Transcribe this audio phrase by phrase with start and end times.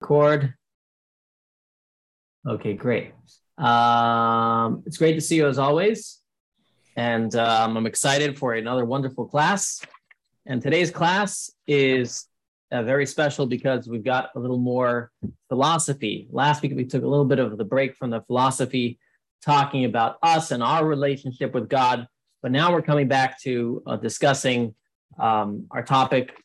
[0.00, 0.54] record.
[2.46, 3.12] Okay, great.
[3.58, 6.20] Um, it's great to see you as always.
[6.96, 9.80] And um, I'm excited for another wonderful class.
[10.46, 12.26] And today's class is
[12.70, 15.10] uh, very special because we've got a little more
[15.48, 16.28] philosophy.
[16.30, 18.98] Last week, we took a little bit of the break from the philosophy,
[19.44, 22.06] talking about us and our relationship with God.
[22.42, 24.74] But now we're coming back to uh, discussing
[25.18, 26.36] um, our topic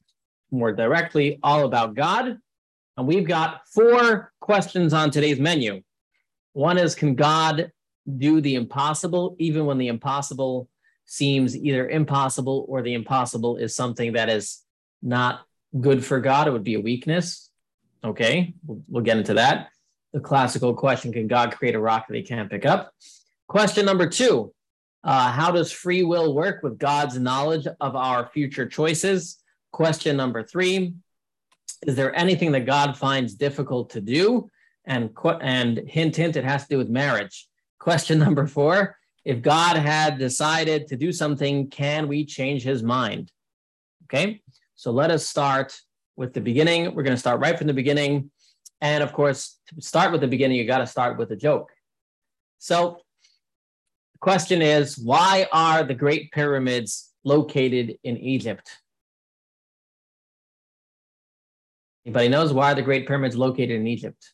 [0.49, 2.37] more directly, all about God
[2.97, 5.81] and we've got four questions on today's menu.
[6.53, 7.71] One is Can God
[8.17, 10.69] do the impossible, even when the impossible
[11.05, 14.61] seems either impossible or the impossible is something that is
[15.01, 15.41] not
[15.79, 16.47] good for God?
[16.47, 17.49] It would be a weakness.
[18.03, 19.69] Okay, we'll, we'll get into that.
[20.13, 22.93] The classical question Can God create a rock that he can't pick up?
[23.47, 24.53] Question number two
[25.03, 29.37] uh, How does free will work with God's knowledge of our future choices?
[29.71, 30.95] Question number three
[31.85, 34.49] is there anything that God finds difficult to do?
[34.85, 37.47] And, and hint, hint, it has to do with marriage.
[37.79, 43.31] Question number four If God had decided to do something, can we change his mind?
[44.05, 44.41] Okay,
[44.75, 45.79] so let us start
[46.15, 46.93] with the beginning.
[46.93, 48.31] We're going to start right from the beginning.
[48.81, 51.71] And of course, to start with the beginning, you got to start with a joke.
[52.57, 52.97] So
[54.13, 58.80] the question is why are the Great Pyramids located in Egypt?
[62.05, 64.33] Anybody knows why the Great Pyramids located in Egypt?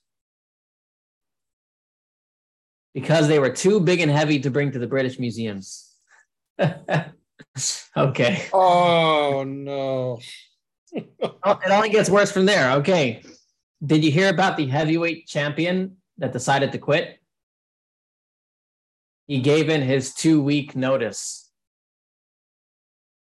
[2.93, 5.93] Because they were too big and heavy to bring to the British museums.
[7.97, 8.47] okay.
[8.53, 10.19] Oh no.
[11.21, 12.71] Oh, it only gets worse from there.
[12.77, 13.21] Okay.
[13.85, 17.19] Did you hear about the heavyweight champion that decided to quit?
[19.27, 21.51] He gave in his two week notice.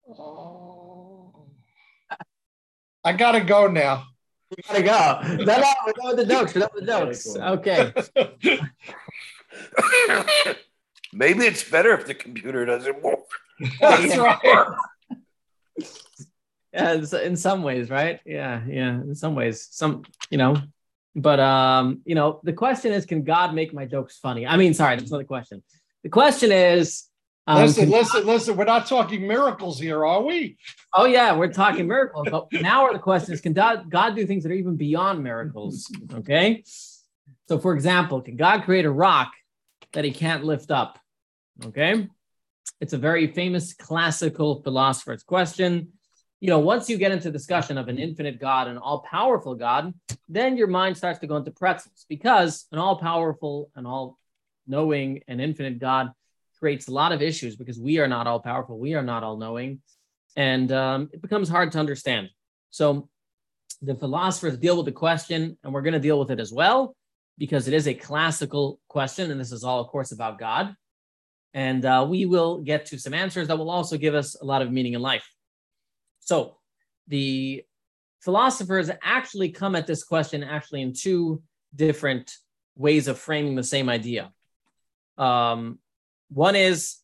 [0.09, 1.49] Oh.
[3.05, 4.05] I gotta go now.
[4.51, 5.45] We gotta go.
[5.45, 6.55] No, no, we're done with the jokes.
[6.55, 7.37] We're done with the jokes.
[7.37, 7.93] Okay.
[11.13, 13.19] Maybe it's better if the computer doesn't work.
[13.81, 14.67] That's right.
[16.73, 18.21] Yeah, in some ways, right?
[18.27, 19.01] Yeah, yeah.
[19.01, 20.57] In some ways, some you know,
[21.17, 24.47] but um, you know, the question is, can God make my jokes funny?
[24.47, 25.63] I mean, sorry, that's not the question.
[26.03, 27.05] The question is,
[27.47, 28.57] um, listen, listen, listen.
[28.57, 30.57] We're not talking miracles here, are we?
[30.93, 32.27] Oh yeah, we're talking miracles.
[32.31, 35.91] But now the question is, can God, God do things that are even beyond miracles?
[36.13, 36.65] Okay.
[37.49, 39.33] So, for example, can God create a rock
[39.93, 40.99] that He can't lift up?
[41.65, 42.09] Okay.
[42.81, 45.93] It's a very famous classical philosopher's question.
[46.41, 49.95] You know, once you get into discussion of an infinite God, an all-powerful God,
[50.29, 55.79] then your mind starts to go into pretzels because an all-powerful and all-knowing and infinite
[55.79, 56.11] God
[56.67, 59.37] creates a lot of issues because we are not all powerful, we are not all
[59.37, 59.81] knowing,
[60.35, 62.29] and um, it becomes hard to understand.
[62.71, 63.09] So
[63.83, 66.97] the philosophers deal with the question, and we're going to deal with it as well
[67.39, 70.75] because it is a classical question, and this is all, of course, about God.
[71.55, 74.61] And uh, we will get to some answers that will also give us a lot
[74.61, 75.31] of meaning in life.
[76.19, 76.57] So
[77.07, 77.63] the
[78.23, 81.45] philosophers actually come at this question actually in two
[81.77, 82.35] different
[82.75, 84.33] ways of framing the same idea.
[85.17, 85.79] Um,
[86.29, 86.97] one is,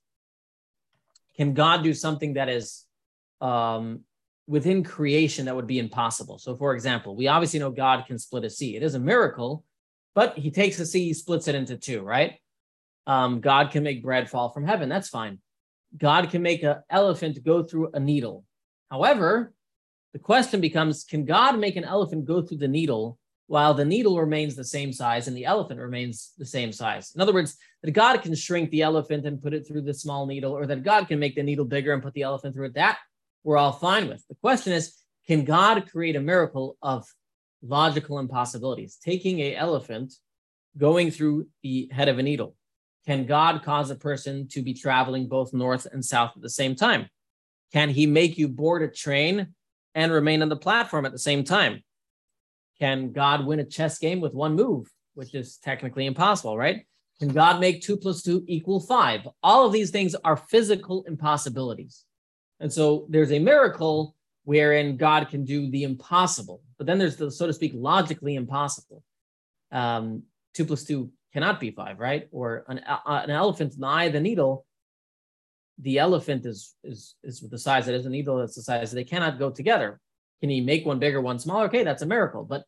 [1.36, 2.84] can God do something that is
[3.40, 4.00] um,
[4.46, 6.38] within creation that would be impossible?
[6.38, 8.76] So, for example, we obviously know God can split a sea.
[8.76, 9.64] It is a miracle,
[10.14, 12.34] but he takes a sea, he splits it into two, right?
[13.06, 14.88] Um, God can make bread fall from heaven.
[14.88, 15.38] That's fine.
[15.96, 18.44] God can make an elephant go through a needle.
[18.90, 19.52] However,
[20.12, 24.18] the question becomes can God make an elephant go through the needle while the needle
[24.18, 27.12] remains the same size and the elephant remains the same size.
[27.14, 30.26] In other words, that God can shrink the elephant and put it through the small
[30.26, 32.74] needle, or that God can make the needle bigger and put the elephant through it.
[32.74, 32.98] That
[33.44, 34.24] we're all fine with.
[34.28, 37.06] The question is, can God create a miracle of
[37.62, 38.98] logical impossibilities?
[39.04, 40.14] Taking a elephant,
[40.78, 42.56] going through the head of a needle.
[43.06, 46.76] Can God cause a person to be traveling both north and south at the same
[46.76, 47.08] time?
[47.72, 49.54] Can he make you board a train
[49.94, 51.82] and remain on the platform at the same time?
[52.82, 56.84] Can God win a chess game with one move, which is technically impossible, right?
[57.20, 59.20] Can God make two plus two equal five?
[59.40, 62.04] All of these things are physical impossibilities.
[62.58, 67.30] And so there's a miracle wherein God can do the impossible, but then there's the,
[67.30, 69.04] so to speak, logically impossible.
[69.70, 72.26] Um, two plus two cannot be five, right?
[72.32, 74.66] Or an, uh, an elephant in the eye of the needle,
[75.78, 79.04] the elephant is, is, is the size that is, the needle that's the size, they
[79.04, 80.00] cannot go together.
[80.40, 81.66] Can he make one bigger, one smaller?
[81.66, 82.42] Okay, that's a miracle.
[82.42, 82.64] But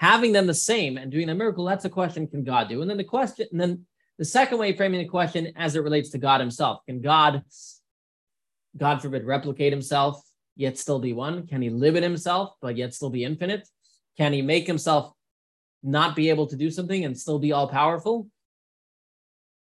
[0.00, 2.80] having them the same and doing a miracle, that's a question can God do?
[2.80, 3.84] And then the question, and then
[4.16, 7.42] the second way framing the question as it relates to God himself can God,
[8.78, 10.22] God forbid, replicate himself,
[10.56, 11.46] yet still be one?
[11.46, 13.68] Can he live in himself, but yet still be infinite?
[14.16, 15.12] Can he make himself
[15.82, 18.26] not be able to do something and still be all powerful?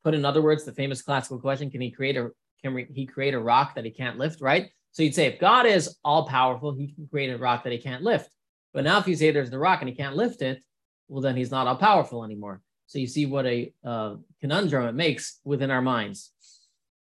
[0.05, 2.31] Put in other words, the famous classical question: Can he create a
[2.63, 4.41] can he create a rock that he can't lift?
[4.41, 4.71] Right.
[4.93, 7.79] So you'd say if God is all powerful, he can create a rock that he
[7.79, 8.31] can't lift.
[8.73, 10.63] But now if you say there's the rock and he can't lift it,
[11.09, 12.61] well then he's not all powerful anymore.
[12.87, 16.33] So you see what a uh, conundrum it makes within our minds.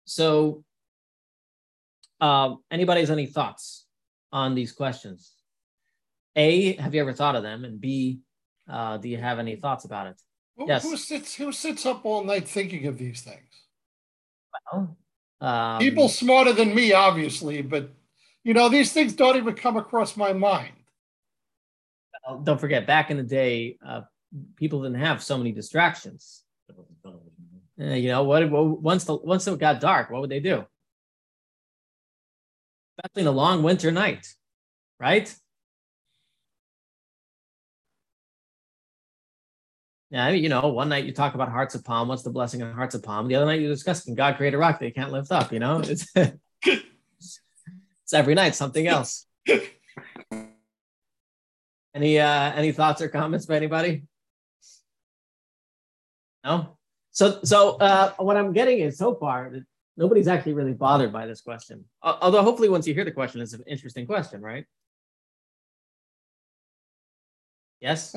[0.04, 0.64] So,
[2.20, 3.86] uh, anybody has any thoughts
[4.32, 5.32] on these questions?
[6.36, 7.64] A, have you ever thought of them?
[7.64, 8.20] And B,
[8.68, 10.20] uh, do you have any thoughts about it?
[10.56, 10.82] Who, Yes.
[10.84, 13.66] who sits who sits up all night thinking of these things?
[14.72, 14.96] Well,
[15.40, 17.90] um, People smarter than me, obviously, but
[18.44, 20.74] you know these things don't even come across my mind.
[22.26, 24.02] Uh, don't forget, back in the day, uh,
[24.56, 26.42] people didn't have so many distractions.
[26.70, 28.48] Uh, you know what?
[28.50, 30.64] what- Once the once it got dark, what would they do?
[32.98, 34.26] Especially in a long winter night,
[35.00, 35.34] right?
[40.10, 42.08] Yeah, you know, one night you talk about hearts of palm.
[42.08, 43.28] What's the blessing of hearts of palm?
[43.28, 45.52] The other night you discuss can God create a rock that you can't lift up?
[45.52, 46.06] You know, it's
[46.66, 49.26] it's every night something else.
[51.94, 54.04] Any uh any thoughts or comments by anybody?
[56.44, 56.78] No.
[57.10, 59.64] So so uh what I'm getting is so far that
[59.96, 61.84] nobody's actually really bothered by this question.
[62.02, 64.64] Although hopefully once you hear the question, it's an interesting question, right?
[67.80, 68.14] Yes.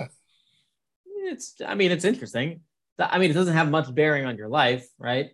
[1.05, 2.61] It's I mean it's interesting.
[2.97, 5.31] I mean it doesn't have much bearing on your life, right?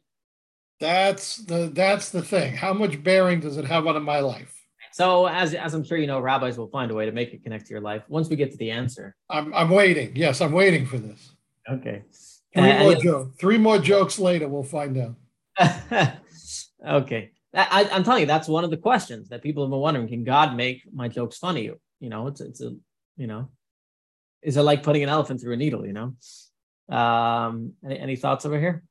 [0.79, 2.55] That's the that's the thing.
[2.55, 4.60] How much bearing does it have on my life?
[5.01, 7.41] So as as I'm sure you know, rabbis will find a way to make it
[7.41, 9.15] connect to your life once we get to the answer.
[9.31, 10.15] I'm I'm waiting.
[10.15, 11.31] Yes, I'm waiting for this.
[11.67, 12.03] Okay.
[12.53, 13.37] Three Uh, more jokes.
[13.39, 15.15] Three more jokes later, we'll find out.
[16.87, 17.31] okay.
[17.51, 20.07] I, I'm telling you, that's one of the questions that people have been wondering.
[20.07, 21.71] Can God make my jokes funny?
[21.99, 22.75] You know, it's it's a
[23.17, 23.49] you know,
[24.43, 25.83] is it like putting an elephant through a needle?
[25.83, 26.95] You know.
[26.95, 27.73] Um.
[27.83, 28.83] Any, any thoughts over here?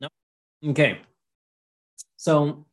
[0.00, 0.08] No.
[0.70, 1.02] Okay.
[2.16, 2.66] So,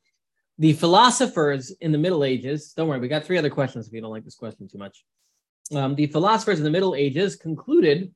[0.58, 2.74] the philosophers in the Middle Ages.
[2.74, 3.88] Don't worry, we got three other questions.
[3.88, 5.04] If you don't like this question too much,
[5.74, 8.14] um, the philosophers in the Middle Ages concluded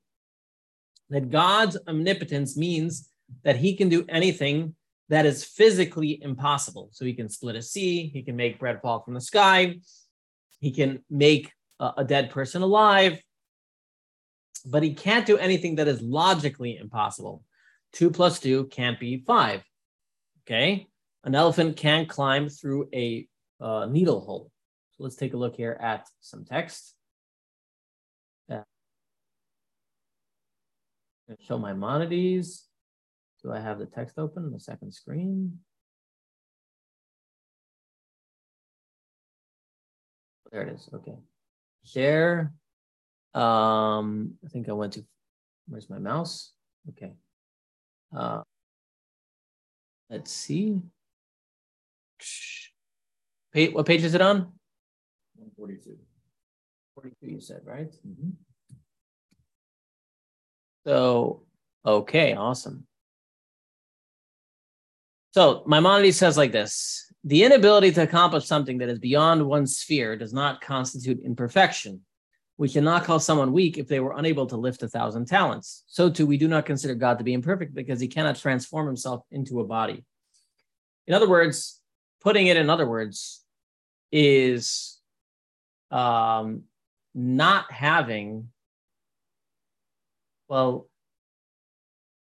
[1.10, 3.10] that God's omnipotence means
[3.44, 4.76] that he can do anything
[5.10, 6.90] that is physically impossible.
[6.92, 9.80] So he can split a sea, he can make bread fall from the sky,
[10.60, 13.20] he can make a, a dead person alive,
[14.66, 17.44] but he can't do anything that is logically impossible.
[17.92, 19.64] Two plus two can't be five.
[20.46, 20.89] Okay.
[21.24, 23.28] An elephant can climb through a
[23.60, 24.52] uh, needle hole.
[24.92, 26.96] So let's take a look here at some text.
[31.42, 32.66] show my Maimonides.
[33.44, 35.60] Do I have the text open on the second screen?
[40.52, 40.90] There it is.
[40.94, 41.16] Okay.
[41.86, 42.52] Share.
[43.34, 45.06] Um, I think I went to
[45.68, 46.54] where's my mouse?
[46.90, 47.14] Okay.
[48.16, 48.42] Uh
[50.10, 50.82] let's see.
[53.54, 54.54] What page is it on?
[55.36, 55.98] 142.
[56.96, 57.92] 42, you said, right?
[58.06, 58.34] Mhm.
[60.86, 61.44] So,
[61.86, 62.88] okay, awesome.
[65.32, 70.16] So, Maimonides says like this The inability to accomplish something that is beyond one's sphere
[70.16, 72.02] does not constitute imperfection.
[72.58, 75.84] We cannot call someone weak if they were unable to lift a thousand talents.
[75.88, 79.24] So, too, we do not consider God to be imperfect because he cannot transform himself
[79.32, 80.04] into a body.
[81.08, 81.79] In other words,
[82.22, 83.44] putting it in other words,
[84.12, 85.00] is
[85.92, 86.64] um,
[87.14, 88.50] not having
[90.48, 90.88] well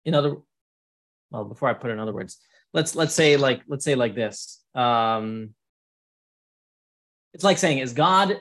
[0.05, 0.37] in other
[1.31, 2.39] well before i put in other words
[2.73, 5.51] let's let's say like let's say like this um
[7.33, 8.41] it's like saying is god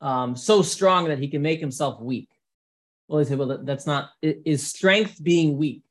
[0.00, 2.28] um so strong that he can make himself weak?
[3.08, 5.82] Well they say well that's not is strength being weak?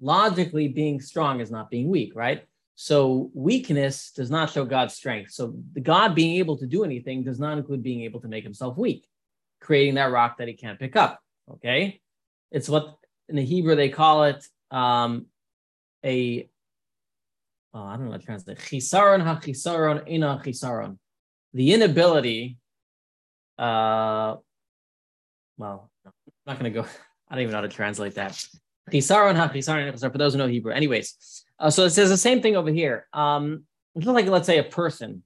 [0.00, 2.44] Logically being strong is not being weak right
[2.82, 5.30] so weakness does not show god's strength.
[5.30, 8.42] So the god being able to do anything does not include being able to make
[8.42, 9.06] himself weak
[9.60, 12.00] creating that rock that he can't pick up okay?
[12.50, 12.96] It's what
[13.28, 15.26] in the Hebrew they call it um,
[16.04, 16.48] a
[17.72, 20.98] oh, I don't know how to translate chisaron ha chisaron ina chisaron.
[21.54, 22.58] The inability
[23.60, 24.34] uh
[25.56, 26.12] well I'm
[26.48, 26.88] not going to go
[27.28, 28.32] I don't even know how to translate that.
[28.90, 30.72] Chisaron ha chisaron ina chisaron, for those who know Hebrew.
[30.72, 33.64] Anyways uh, so it says the same thing over here um
[33.94, 35.22] it's like let's say a person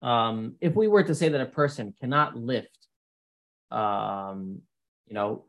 [0.00, 2.86] um if we were to say that a person cannot lift
[3.70, 4.60] um
[5.06, 5.44] you know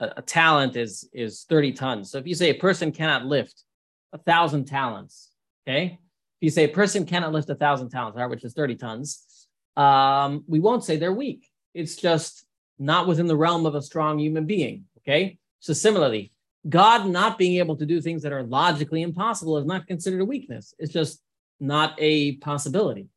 [0.00, 2.10] a, a talent is is 30 tons.
[2.10, 3.64] So if you say a person cannot lift
[4.12, 5.30] a thousand talents,
[5.66, 5.98] okay?
[6.40, 9.46] If you say a person cannot lift a thousand talents, right, which is 30 tons,
[9.76, 11.46] um, we won't say they're weak.
[11.74, 12.44] It's just
[12.78, 14.84] not within the realm of a strong human being.
[14.98, 15.38] Okay.
[15.60, 16.32] So similarly,
[16.68, 20.24] God not being able to do things that are logically impossible is not considered a
[20.24, 20.74] weakness.
[20.78, 21.22] It's just
[21.58, 23.08] not a possibility.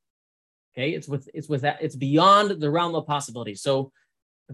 [0.73, 3.53] Okay, it's with it's with that it's beyond the realm of possibility.
[3.55, 3.91] So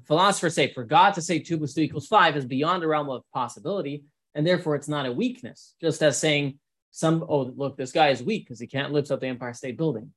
[0.05, 3.10] philosophers say for God to say two plus two equals five is beyond the realm
[3.10, 4.03] of possibility,
[4.36, 5.75] and therefore it's not a weakness.
[5.79, 6.60] Just as saying
[6.91, 9.77] some oh look this guy is weak because he can't lift up the Empire State
[9.77, 10.12] Building.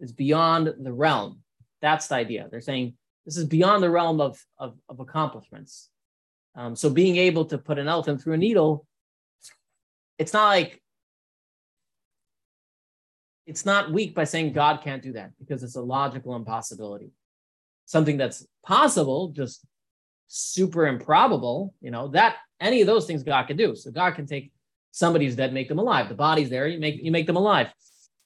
[0.00, 1.42] It's beyond the realm.
[1.82, 2.48] That's the idea.
[2.50, 5.90] They're saying this is beyond the realm of of, of accomplishments.
[6.58, 8.84] Um, so being able to put an elephant through a needle,
[10.18, 10.82] it's not like
[13.46, 17.12] it's not weak by saying God can't do that because it's a logical impossibility.
[17.86, 19.64] Something that's possible, just
[20.26, 23.76] super improbable, you know, that any of those things God can do.
[23.76, 24.50] So God can take
[24.90, 26.08] somebody's dead, make them alive.
[26.08, 27.72] The body's there, you make you make them alive.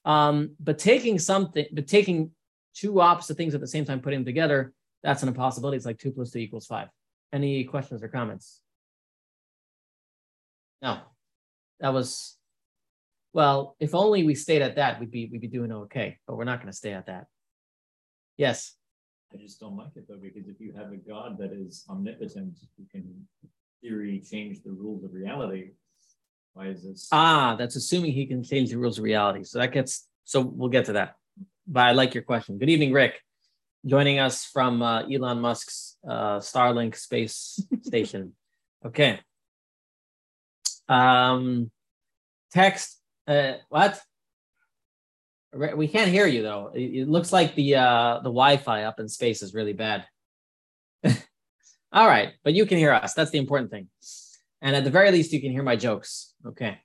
[0.06, 2.30] Um, but taking something, but taking
[2.74, 4.72] two opposite things at the same time, putting them together,
[5.02, 5.76] that's an impossibility.
[5.76, 6.88] It's like two plus two equals five.
[7.32, 8.60] Any questions or comments?
[10.82, 10.98] No,
[11.80, 12.36] that was
[13.32, 16.18] well, if only we stayed at that, we'd be we'd be doing okay.
[16.26, 17.26] But we're not going to stay at that.
[18.36, 18.74] Yes.
[19.32, 22.58] I just don't like it though, because if you have a God that is omnipotent,
[22.76, 23.26] who can,
[23.80, 25.70] theory, change the rules of reality,
[26.52, 27.08] why is this?
[27.12, 29.44] Ah, that's assuming he can change the rules of reality.
[29.44, 31.14] So that gets so we'll get to that.
[31.66, 32.58] But I like your question.
[32.58, 33.22] Good evening, Rick.
[33.84, 38.34] Joining us from uh, Elon Musk's uh, Starlink space station.
[38.84, 39.20] Okay.
[40.88, 41.70] Um,
[42.52, 44.00] text uh, what?
[45.54, 46.70] We can't hear you though.
[46.74, 50.06] It, looks like the uh, the Wi-Fi up in space is really bad.
[51.92, 53.12] All right, but you can hear us.
[53.12, 53.88] That's the important thing.
[54.62, 56.34] And at the very least, you can hear my jokes.
[56.46, 56.78] Okay.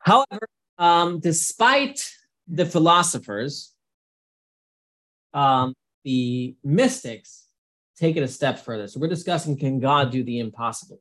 [0.00, 2.00] However, um, despite
[2.48, 3.74] the philosophers,
[5.34, 7.46] um, the mystics
[7.96, 8.86] take it a step further.
[8.86, 11.00] So we're discussing can God do the impossible,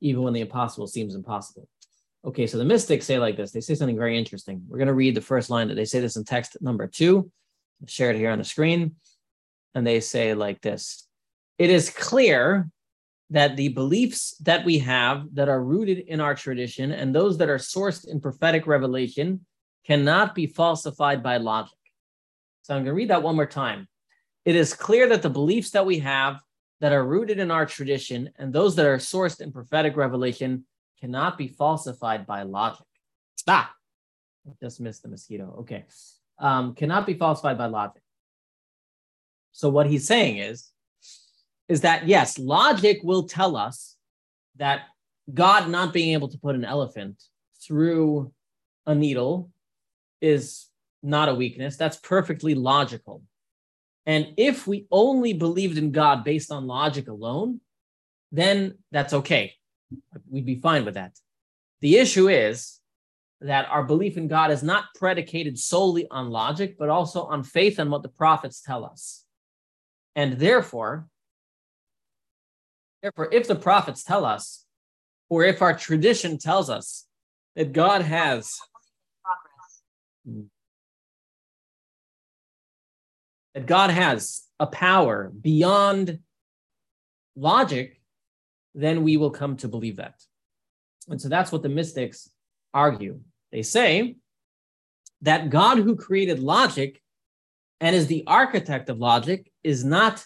[0.00, 1.68] even when the impossible seems impossible.
[2.24, 3.52] Okay, so the mystics say like this.
[3.52, 4.62] They say something very interesting.
[4.68, 7.30] We're going to read the first line that they say this in text number two.
[7.86, 8.96] Share it here on the screen.
[9.74, 11.06] And they say like this
[11.58, 12.68] It is clear
[13.30, 17.48] that the beliefs that we have that are rooted in our tradition and those that
[17.48, 19.44] are sourced in prophetic revelation
[19.84, 21.78] cannot be falsified by logic.
[22.66, 23.86] So I'm going to read that one more time.
[24.44, 26.40] It is clear that the beliefs that we have
[26.80, 30.64] that are rooted in our tradition and those that are sourced in prophetic revelation
[30.98, 32.84] cannot be falsified by logic.
[33.46, 33.72] Ah,
[34.60, 35.58] just missed the mosquito.
[35.60, 35.84] Okay.
[36.40, 38.02] Um, cannot be falsified by logic.
[39.52, 40.72] So what he's saying is,
[41.68, 43.94] is that yes, logic will tell us
[44.56, 44.86] that
[45.32, 47.22] God not being able to put an elephant
[47.64, 48.32] through
[48.86, 49.50] a needle
[50.20, 50.65] is
[51.06, 51.76] not a weakness.
[51.76, 53.22] That's perfectly logical.
[54.04, 57.60] And if we only believed in God based on logic alone,
[58.32, 59.54] then that's okay.
[60.28, 61.18] We'd be fine with that.
[61.80, 62.80] The issue is
[63.40, 67.78] that our belief in God is not predicated solely on logic, but also on faith
[67.78, 69.24] and what the prophets tell us.
[70.14, 71.08] And therefore,
[73.02, 74.64] therefore, if the prophets tell us,
[75.28, 77.06] or if our tradition tells us
[77.56, 78.58] that God has
[83.56, 86.18] that God has a power beyond
[87.36, 87.98] logic,
[88.74, 90.22] then we will come to believe that.
[91.08, 92.28] And so that's what the mystics
[92.74, 93.20] argue.
[93.52, 94.16] They say
[95.22, 97.00] that God, who created logic
[97.80, 100.22] and is the architect of logic, is not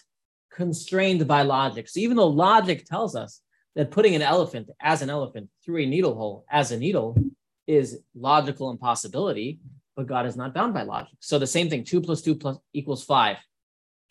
[0.51, 1.87] constrained by logic.
[1.87, 3.39] So even though logic tells us
[3.77, 7.17] that putting an elephant as an elephant through a needle hole as a needle
[7.65, 9.59] is logical impossibility,
[9.95, 11.15] but God is not bound by logic.
[11.19, 13.37] So the same thing, two plus two plus equals five.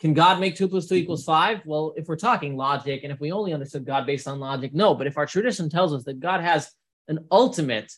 [0.01, 1.61] Can God make two plus two equals five?
[1.65, 4.95] Well, if we're talking logic and if we only understood God based on logic, no.
[4.95, 6.71] But if our tradition tells us that God has
[7.09, 7.93] an ultimate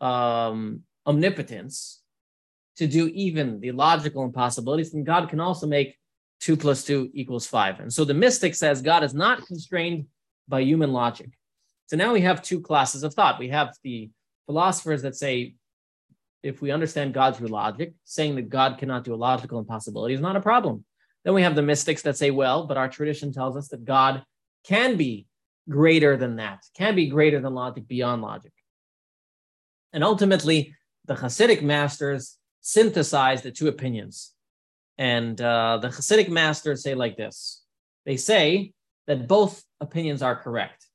[0.00, 2.02] um, omnipotence
[2.76, 5.96] to do even the logical impossibilities, then God can also make
[6.40, 7.80] two plus two equals five.
[7.80, 10.06] And so the mystic says God is not constrained
[10.48, 11.30] by human logic.
[11.86, 13.38] So now we have two classes of thought.
[13.38, 14.10] We have the
[14.46, 15.54] philosophers that say
[16.42, 20.20] if we understand God through logic, saying that God cannot do a logical impossibility is
[20.20, 20.84] not a problem.
[21.24, 24.22] Then we have the mystics that say, well, but our tradition tells us that God
[24.64, 25.26] can be
[25.68, 28.52] greater than that, can be greater than logic, beyond logic.
[29.92, 30.74] And ultimately,
[31.06, 34.32] the Hasidic masters synthesize the two opinions.
[34.96, 37.64] And uh, the Hasidic masters say like this
[38.04, 38.72] they say
[39.06, 40.86] that both opinions are correct.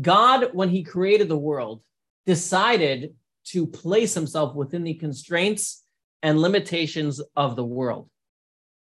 [0.00, 1.82] God, when he created the world,
[2.26, 3.14] decided
[3.50, 5.84] to place himself within the constraints
[6.22, 8.08] and limitations of the world.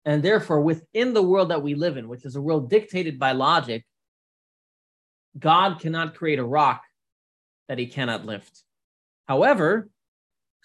[0.06, 3.34] And therefore, within the world that we live in, which is a world dictated by
[3.34, 3.86] logic,
[5.38, 6.82] God cannot create a rock
[7.68, 8.64] that he cannot lift.
[9.28, 9.90] However,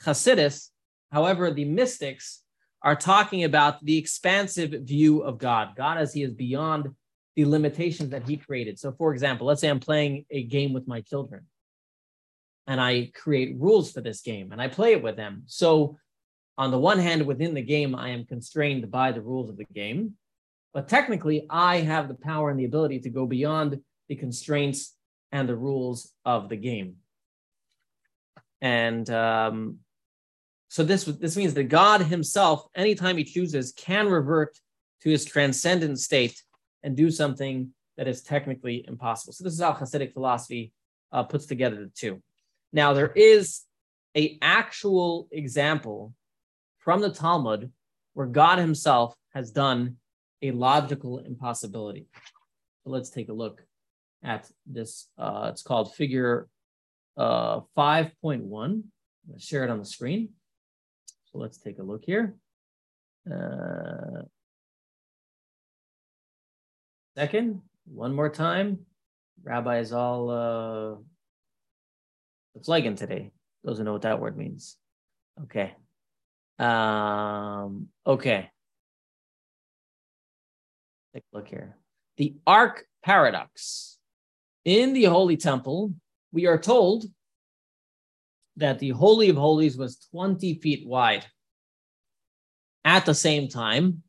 [0.04, 0.70] Hasidus,
[1.10, 2.42] however, the mystics
[2.82, 6.88] are talking about the expansive view of God, God as he is beyond
[7.36, 8.78] the limitations that he created.
[8.78, 11.46] So, for example, let's say I'm playing a game with my children
[12.66, 15.42] and I create rules for this game and I play it with them.
[15.46, 15.98] So,
[16.58, 19.64] on the one hand, within the game, I am constrained by the rules of the
[19.72, 20.14] game,
[20.74, 24.94] but technically, I have the power and the ability to go beyond the constraints
[25.32, 26.96] and the rules of the game.
[28.60, 29.78] And um,
[30.68, 34.58] so this this means that God Himself, anytime He chooses, can revert
[35.02, 36.40] to His transcendent state
[36.82, 39.32] and do something that is technically impossible.
[39.32, 40.72] So this is how Hasidic philosophy
[41.12, 42.22] uh, puts together the two.
[42.72, 43.62] Now there is
[44.16, 46.14] a actual example
[46.78, 47.70] from the Talmud
[48.14, 49.96] where God Himself has done
[50.42, 52.06] a logical impossibility.
[52.84, 53.62] So let's take a look
[54.22, 55.08] at this.
[55.16, 56.48] Uh, it's called Figure
[57.16, 58.48] uh, 5.1.
[58.54, 60.30] I'm share it on the screen.
[61.06, 62.34] So let's take a look here.
[63.30, 64.22] Uh,
[67.16, 68.80] second, one more time.
[69.44, 71.04] Rabbi is all
[72.56, 73.30] uh, flagging today.
[73.64, 74.76] Doesn't know what that word means.
[75.44, 75.74] Okay.
[76.58, 78.50] Um, okay.
[81.14, 81.76] Take a look here.
[82.16, 83.98] The Ark Paradox.
[84.64, 85.92] In the Holy Temple,
[86.30, 87.04] we are told
[88.56, 91.26] that the Holy of Holies was 20 feet wide.
[92.84, 94.02] At the same time,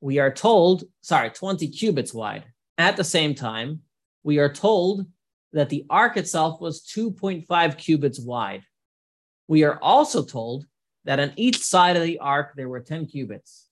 [0.00, 2.44] we are told, sorry, 20 cubits wide.
[2.78, 3.80] At the same time,
[4.22, 5.06] we are told
[5.56, 8.62] that the ark itself was 2.5 cubits wide.
[9.48, 10.66] We are also told
[11.06, 13.66] that on each side of the ark there were 10 cubits.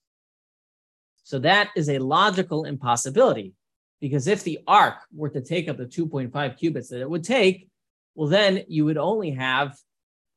[1.25, 3.53] So that is a logical impossibility
[4.01, 7.69] because if the ark were to take up the 2.5 cubits that it would take,
[8.15, 9.77] well, then you would only have,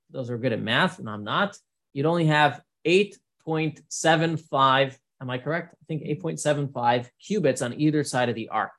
[0.09, 1.57] those are good at math, and I'm not,
[1.93, 5.75] you'd only have 8.75, am I correct?
[5.81, 8.73] I think 8.75 cubits on either side of the ark.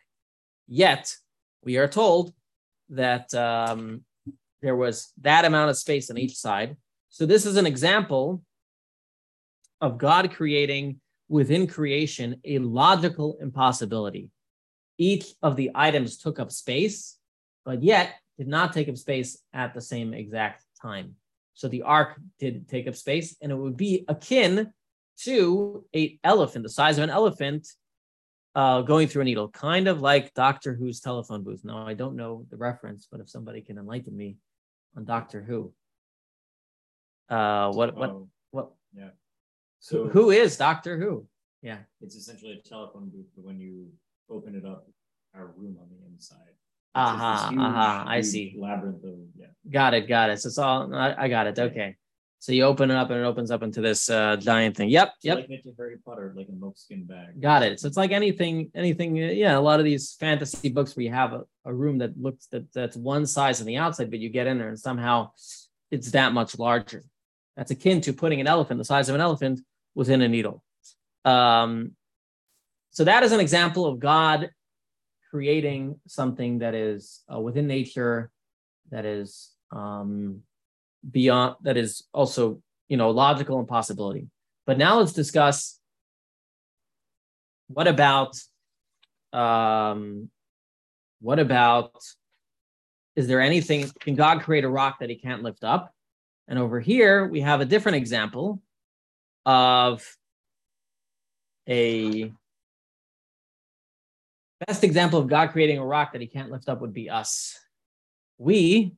[0.66, 1.14] Yet,
[1.64, 2.35] we are told
[2.90, 4.03] that um,
[4.62, 6.77] there was that amount of space on each side.
[7.09, 8.42] So, this is an example
[9.81, 14.31] of God creating within creation a logical impossibility.
[14.96, 17.18] Each of the items took up space,
[17.64, 21.14] but yet did not take up space at the same exact time.
[21.55, 24.72] So the ark did take up space, and it would be akin
[25.22, 27.66] to a elephant, the size of an elephant,
[28.59, 31.64] uh, going through a needle, kind of like Doctor Who's telephone booth.
[31.64, 34.37] Now I don't know the reference, but if somebody can enlighten me
[34.97, 35.73] on Doctor Who,
[37.31, 38.73] uh, what what Oh, what?
[38.92, 39.11] yeah.
[39.79, 41.29] So So who is Doctor Who?
[41.62, 43.92] Yeah, it's essentially a telephone booth, but when you
[44.29, 44.88] open it up,
[45.37, 46.55] our room on the inside.
[46.97, 48.05] Aha, huge, aha.
[48.09, 48.57] I see.
[48.59, 49.47] Labyrinth of yeah.
[49.71, 50.40] Got it, got it.
[50.40, 51.57] So it's all I, I got it.
[51.57, 51.94] Okay.
[52.40, 54.90] So you open it up and it opens up into this uh, giant thing.
[54.90, 55.38] Yep, yep.
[55.38, 57.40] Like Mitch Harry Potter, like a moleskin bag.
[57.40, 57.81] Got it.
[57.81, 59.18] So it's like anything, anything.
[59.18, 62.16] uh, Yeah, a lot of these fantasy books where you have a, a room that
[62.16, 65.33] looks that that's one size on the outside, but you get in there and somehow
[65.90, 67.03] it's that much larger.
[67.57, 69.61] That's akin to putting an elephant the size of an elephant
[69.96, 70.62] within a needle.
[71.24, 71.96] Um,
[72.90, 74.51] so that is an example of God
[75.31, 78.31] creating something that is uh, within nature,
[78.90, 80.42] that is um,
[81.08, 84.28] beyond, that is also you know logical impossibility.
[84.66, 85.78] But now let's discuss
[87.68, 88.37] what about
[89.32, 90.30] um
[91.20, 91.92] what about
[93.14, 95.92] is there anything can god create a rock that he can't lift up
[96.48, 98.62] and over here we have a different example
[99.44, 100.02] of
[101.68, 102.32] a
[104.66, 107.58] best example of god creating a rock that he can't lift up would be us
[108.38, 108.94] we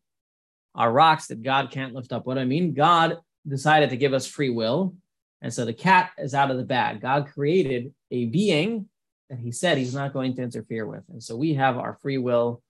[0.75, 4.27] are rocks that god can't lift up what i mean god decided to give us
[4.27, 4.95] free will
[5.43, 7.01] and so the cat is out of the bag.
[7.01, 8.89] God created a being
[9.29, 11.05] that he said he's not going to interfere with.
[11.09, 12.63] And so we have our free will.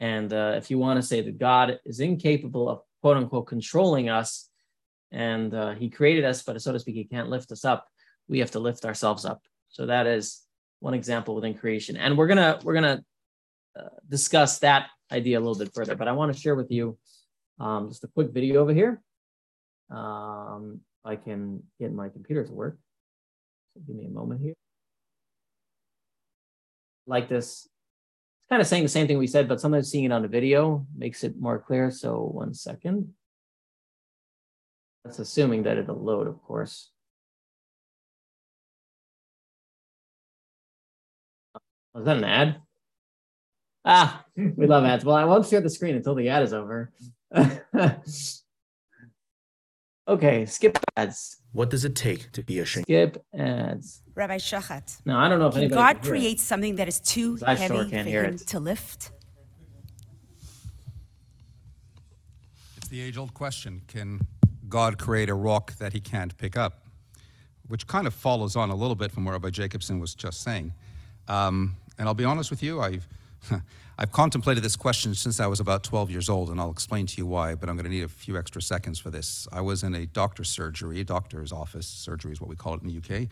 [0.00, 4.08] And uh, if you want to say that God is incapable of quote unquote controlling
[4.08, 4.48] us
[5.12, 7.86] and uh, he created us, but so to speak, he can't lift us up,
[8.28, 9.42] we have to lift ourselves up.
[9.68, 10.42] So that is
[10.80, 11.96] one example within creation.
[11.96, 13.04] And we're going to, we're going to
[13.80, 16.98] uh, discuss that idea a little bit further, but I want to share with you
[17.60, 19.00] um, just a quick video over here.
[19.90, 22.78] Um, I can get my computer to work.
[23.74, 24.54] So give me a moment here.
[27.06, 30.12] Like this, it's kind of saying the same thing we said, but sometimes seeing it
[30.12, 31.90] on a video makes it more clear.
[31.90, 33.14] So one second.
[35.04, 36.90] That's assuming that it'll load, of course.
[41.94, 42.60] Was that an ad?
[43.84, 45.04] Ah, we love ads.
[45.04, 46.92] Well, I won't share the screen until the ad is over.
[50.08, 51.36] okay, skip ads.
[51.52, 52.82] What does it take to be a shin?
[52.82, 54.02] Skip ads.
[54.14, 56.40] Rabbi Schochet, No, I don't know if can anybody God can hear it.
[56.40, 58.46] something that is too I sure heavy can't for hear him it.
[58.48, 59.12] to lift?
[62.76, 64.20] It's the age old question Can
[64.68, 66.84] God create a rock that he can't pick up?
[67.68, 70.72] Which kind of follows on a little bit from what Rabbi Jacobson was just saying.
[71.28, 73.06] Um, and I'll be honest with you, I've,
[73.98, 77.16] I've contemplated this question since I was about 12 years old, and I'll explain to
[77.16, 79.48] you why, but I'm going to need a few extra seconds for this.
[79.52, 82.88] I was in a doctor's surgery, doctor's office, surgery is what we call it in
[82.88, 83.28] the UK,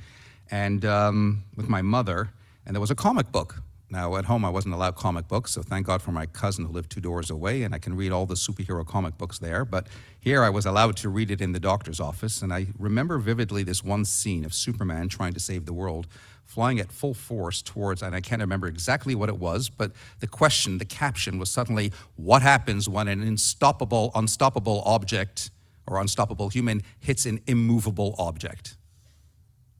[0.51, 2.31] and um, with my mother,
[2.67, 3.63] and there was a comic book.
[3.89, 6.73] Now, at home, I wasn't allowed comic books, so thank God for my cousin who
[6.73, 9.65] lived two doors away, and I can read all the superhero comic books there.
[9.65, 9.87] But
[10.19, 13.63] here, I was allowed to read it in the doctor's office, and I remember vividly
[13.63, 16.09] this one scene of Superman trying to save the world,
[16.47, 20.27] flying at full force towards, and I can't remember exactly what it was, but the
[20.27, 25.51] question, the caption was suddenly, What happens when an unstoppable, unstoppable object
[25.87, 28.77] or unstoppable human hits an immovable object?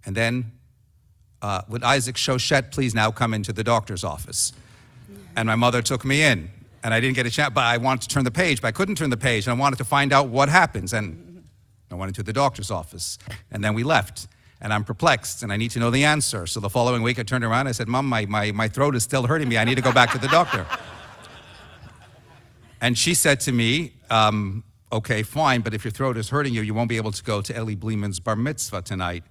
[0.05, 0.53] And then
[1.41, 4.53] uh, would Isaac Schochet please now come into the doctor's office?
[5.37, 6.51] And my mother took me in,
[6.83, 8.73] and I didn't get a chance, but I wanted to turn the page, but I
[8.73, 10.93] couldn't turn the page, and I wanted to find out what happens.
[10.93, 11.45] And
[11.91, 13.19] I went into the doctor's office,
[13.51, 14.29] and then we left.
[14.61, 16.47] And I'm perplexed, and I need to know the answer.
[16.47, 18.95] So the following week, I turned around, and I said, Mom, my, my, my throat
[18.95, 19.59] is still hurting me.
[19.59, 20.67] I need to go back to the doctor.
[22.79, 26.63] And she said to me, um, Okay, fine, but if your throat is hurting you,
[26.63, 29.25] you won't be able to go to Ellie Bleeman's bar mitzvah tonight.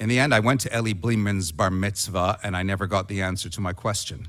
[0.00, 3.22] In the end, I went to Ellie Bleeman's bar mitzvah and I never got the
[3.22, 4.28] answer to my question.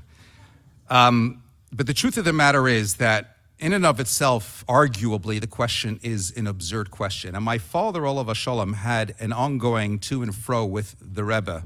[0.88, 5.46] Um, but the truth of the matter is that, in and of itself, arguably, the
[5.46, 7.34] question is an absurd question.
[7.34, 11.64] And my father, Olav Shalom, had an ongoing to and fro with the Rebbe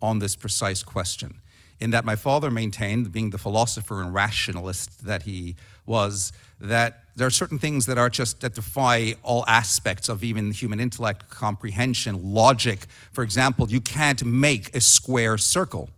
[0.00, 1.40] on this precise question.
[1.80, 7.26] In that my father maintained, being the philosopher and rationalist that he was, that there
[7.26, 12.32] are certain things that are just that defy all aspects of even human intellect, comprehension,
[12.32, 12.86] logic.
[13.10, 15.90] For example, you can't make a square circle.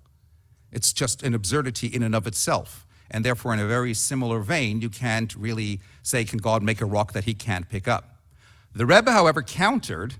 [0.73, 2.84] It's just an absurdity in and of itself.
[3.11, 6.87] And therefore, in a very similar vein, you can't really say, Can God make a
[6.87, 8.17] rock that he can't pick up?
[8.75, 10.15] The Rebbe, however, countered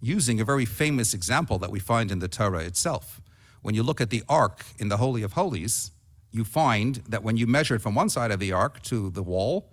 [0.00, 3.20] using a very famous example that we find in the Torah itself.
[3.62, 5.90] When you look at the ark in the Holy of Holies,
[6.30, 9.72] you find that when you measured from one side of the ark to the wall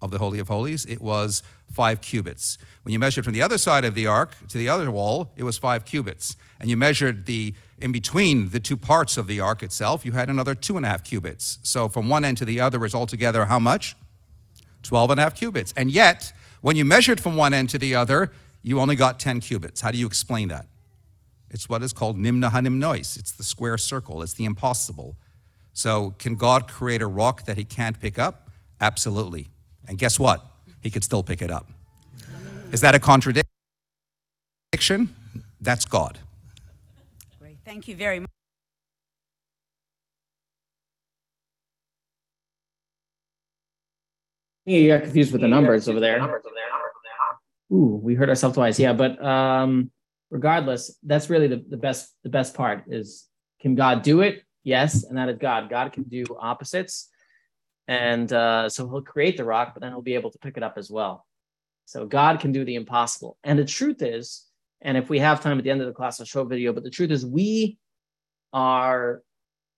[0.00, 2.58] of the Holy of Holies, it was five cubits.
[2.82, 5.42] When you measured from the other side of the ark to the other wall, it
[5.42, 6.36] was five cubits.
[6.60, 10.30] And you measured the in between the two parts of the ark itself, you had
[10.30, 11.58] another two and a half cubits.
[11.62, 13.96] So from one end to the other is altogether how much?
[14.82, 15.72] 12 and a half cubits.
[15.76, 18.30] And yet, when you measured from one end to the other,
[18.62, 19.80] you only got 10 cubits.
[19.80, 20.66] How do you explain that?
[21.50, 23.18] It's what is called nimna hanimnois.
[23.18, 24.22] It's the square circle.
[24.22, 25.16] It's the impossible.
[25.72, 28.50] So, can God create a rock that he can't pick up?
[28.80, 29.48] Absolutely.
[29.86, 30.44] And guess what?
[30.80, 31.68] He could still pick it up.
[32.72, 33.48] Is that a contradiction?
[35.60, 36.18] That's God.
[37.74, 38.30] Thank you very much.
[44.64, 46.40] You got confused with the numbers over there.
[47.72, 48.78] Ooh, we heard ourselves twice.
[48.78, 49.90] Yeah, but um,
[50.30, 53.26] regardless, that's really the, the best the best part is
[53.60, 54.44] can God do it?
[54.62, 55.68] Yes, and that is God.
[55.68, 57.08] God can do opposites.
[57.88, 60.62] And uh, so he'll create the rock, but then he'll be able to pick it
[60.62, 61.26] up as well.
[61.86, 63.36] So God can do the impossible.
[63.42, 64.44] And the truth is,
[64.84, 66.72] and if we have time at the end of the class, I'll show a video,
[66.72, 67.78] but the truth is we
[68.52, 69.22] are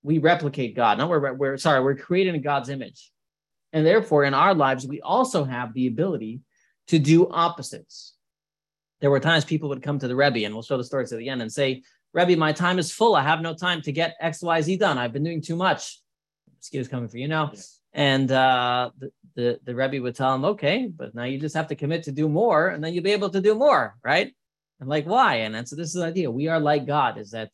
[0.02, 0.98] we replicate God.
[0.98, 3.10] No, we're, we're sorry, we're created in God's image.
[3.72, 6.40] And therefore, in our lives, we also have the ability
[6.88, 8.14] to do opposites.
[9.00, 11.18] There were times people would come to the Rebbe, and we'll show the stories at
[11.18, 13.16] the end, and say, Rebbe, my time is full.
[13.16, 14.96] I have no time to get X, Y, Z done.
[14.96, 16.00] I've been doing too much.
[16.56, 17.52] Mosquitoes coming for you now.
[17.92, 21.66] And uh, the, the, the Rebbe would tell him, okay, but now you just have
[21.68, 24.32] to commit to do more, and then you'll be able to do more, right?
[24.80, 25.36] And like, why?
[25.36, 26.30] And, and so this is the idea.
[26.30, 27.50] We are like God, is that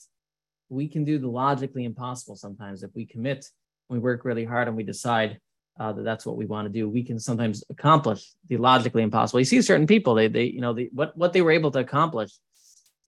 [0.69, 3.47] we can do the logically impossible sometimes if we commit,
[3.89, 5.39] we work really hard, and we decide
[5.79, 6.89] uh, that that's what we want to do.
[6.89, 9.41] We can sometimes accomplish the logically impossible.
[9.41, 11.79] You see certain people, they, they, you know, the, what, what they were able to
[11.79, 12.31] accomplish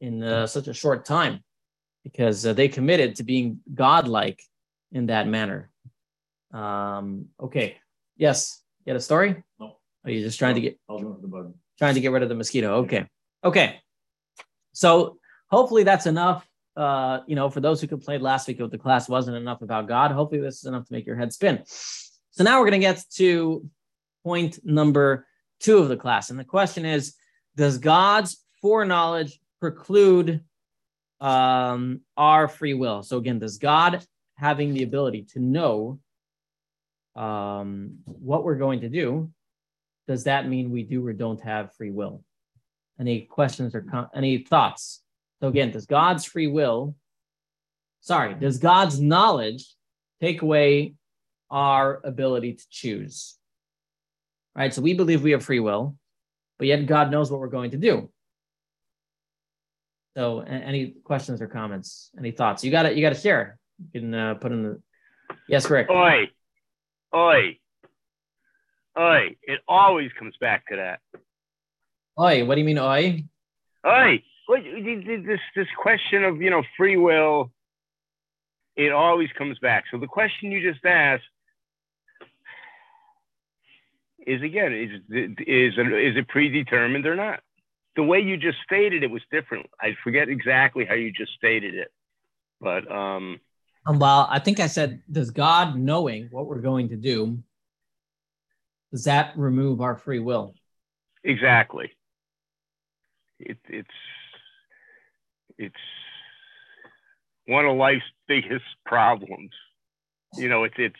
[0.00, 1.40] in uh, such a short time
[2.03, 4.40] because uh, they committed to being godlike
[4.92, 5.70] in that manner.
[6.53, 7.79] Um, okay.
[8.16, 8.62] Yes.
[8.85, 9.42] You had a story?
[9.59, 9.79] No.
[10.05, 11.55] Are you just trying to get, I'll the bug.
[11.79, 12.74] trying to get rid of the mosquito?
[12.77, 13.07] Okay.
[13.42, 13.81] Okay.
[14.74, 15.18] So
[15.50, 16.46] hopefully that's enough.
[16.76, 19.88] Uh, you know, for those who complained last week that the class wasn't enough about
[19.88, 21.62] God, hopefully this is enough to make your head spin.
[21.66, 23.64] So now we're going to get to
[24.24, 25.26] point number
[25.60, 26.30] two of the class.
[26.30, 27.14] And the question is
[27.56, 30.42] Does God's foreknowledge preclude
[31.20, 33.02] um, our free will?
[33.02, 34.04] So, again, does God
[34.37, 36.00] having the ability to know
[37.16, 39.30] um, what we're going to do,
[40.08, 42.24] does that mean we do or don't have free will?
[42.98, 45.02] Any questions or com- any thoughts?
[45.40, 46.94] So again, does God's free will,
[48.00, 49.66] sorry, does God's knowledge
[50.20, 50.94] take away
[51.50, 53.37] our ability to choose?
[54.57, 54.72] Right.
[54.72, 55.96] So we believe we have free will,
[56.59, 58.11] but yet God knows what we're going to do.
[60.16, 62.11] So, any questions or comments?
[62.16, 62.62] Any thoughts?
[62.62, 63.59] You got to You got to share.
[63.92, 64.80] You can uh, put in the.
[65.48, 65.90] Yes, Rick.
[65.90, 66.28] Oi,
[67.12, 67.59] oi,
[68.96, 69.37] oi!
[69.42, 71.00] It always comes back to that.
[72.18, 73.24] Oi, what do you mean, oi?
[73.87, 77.50] Oi, what, this this question of you know free will.
[78.77, 79.85] It always comes back.
[79.90, 81.24] So the question you just asked
[84.27, 87.40] is again is is is it predetermined or not?
[87.96, 89.66] The way you just stated it was different.
[89.81, 91.92] I forget exactly how you just stated it,
[92.61, 93.38] but um,
[93.87, 97.38] Um, well, I think I said, does God knowing what we're going to do,
[98.90, 100.55] does that remove our free will?
[101.22, 101.92] Exactly.
[103.44, 103.88] It, it's
[105.59, 105.74] it's
[107.46, 109.50] one of life's biggest problems.
[110.37, 110.96] You know, it's it's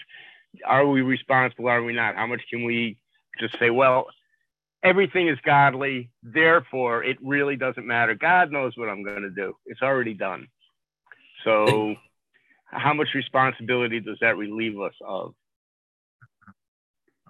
[0.66, 1.68] are we responsible?
[1.68, 2.16] Are we not?
[2.16, 2.98] How much can we
[3.40, 3.70] just say?
[3.70, 4.07] Well,
[4.85, 8.14] everything is godly, therefore it really doesn't matter.
[8.14, 9.54] God knows what I'm going to do.
[9.66, 10.46] It's already done.
[11.44, 11.96] So,
[12.66, 15.35] how much responsibility does that relieve us of?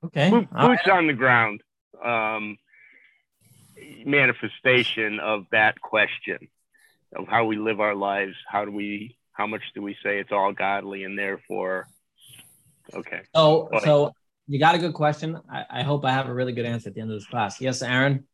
[0.05, 0.31] Okay.
[0.31, 0.79] Boot- All right.
[0.79, 1.62] boots on the ground
[2.05, 2.59] um,
[4.07, 6.38] manifestation of that question
[7.16, 10.33] of how we live our lives how do we how much do we say it's
[10.33, 11.87] all godly and therefore
[12.94, 13.79] okay So, Oi.
[13.85, 14.12] so
[14.47, 15.40] you got a good question.
[15.51, 17.61] I, I hope I have a really good answer at the end of this class.
[17.61, 18.25] Yes, Aaron.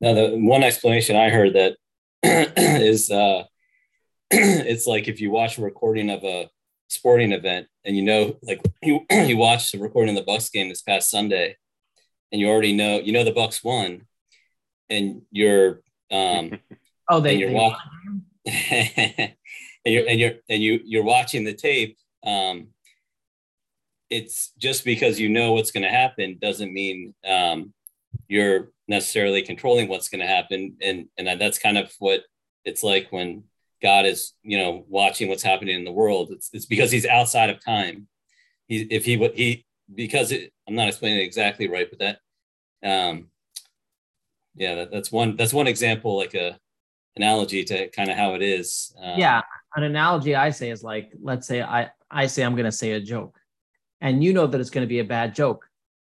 [0.00, 1.76] Now, the one explanation I heard that
[2.22, 3.44] is uh,
[4.30, 6.48] it's like if you watch a recording of a
[6.88, 10.68] sporting event and you know, like you, you watched the recording of the Bucks game
[10.68, 11.56] this past Sunday,
[12.30, 14.06] and you already know you know the Bucks won,
[14.90, 16.58] and you're um,
[17.10, 17.32] Oh, they.
[17.32, 17.78] and you're they- walk-
[18.46, 19.34] and
[19.84, 21.96] you're and you're and you you're watching the tape.
[22.24, 22.68] Um,
[24.10, 27.72] it's just because you know what's going to happen doesn't mean um,
[28.28, 32.22] you're necessarily controlling what's going to happen, and and that's kind of what
[32.64, 33.44] it's like when
[33.82, 36.30] God is you know watching what's happening in the world.
[36.32, 38.06] It's it's because He's outside of time.
[38.68, 42.18] He if he would he because it, I'm not explaining it exactly right, but that
[42.88, 43.28] um,
[44.56, 46.58] yeah, that, that's one that's one example like a
[47.16, 48.94] analogy to kind of how it is.
[49.00, 49.40] Um, yeah.
[49.76, 52.92] An analogy I say is like, let's say I, I say I'm going to say
[52.92, 53.36] a joke
[54.00, 55.66] and you know that it's going to be a bad joke.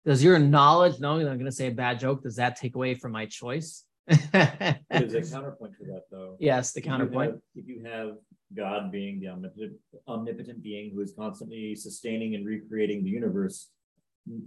[0.06, 2.76] Does your knowledge knowing that I'm going to say a bad joke, does that take
[2.76, 3.84] away from my choice?
[4.08, 6.38] There's a counterpoint to that, though.
[6.40, 7.32] yes, the If you counterpoint.
[7.32, 8.12] have- If you have
[8.56, 9.74] God being the omnipotent,
[10.08, 13.70] omnipotent being who is constantly sustaining and recreating the universe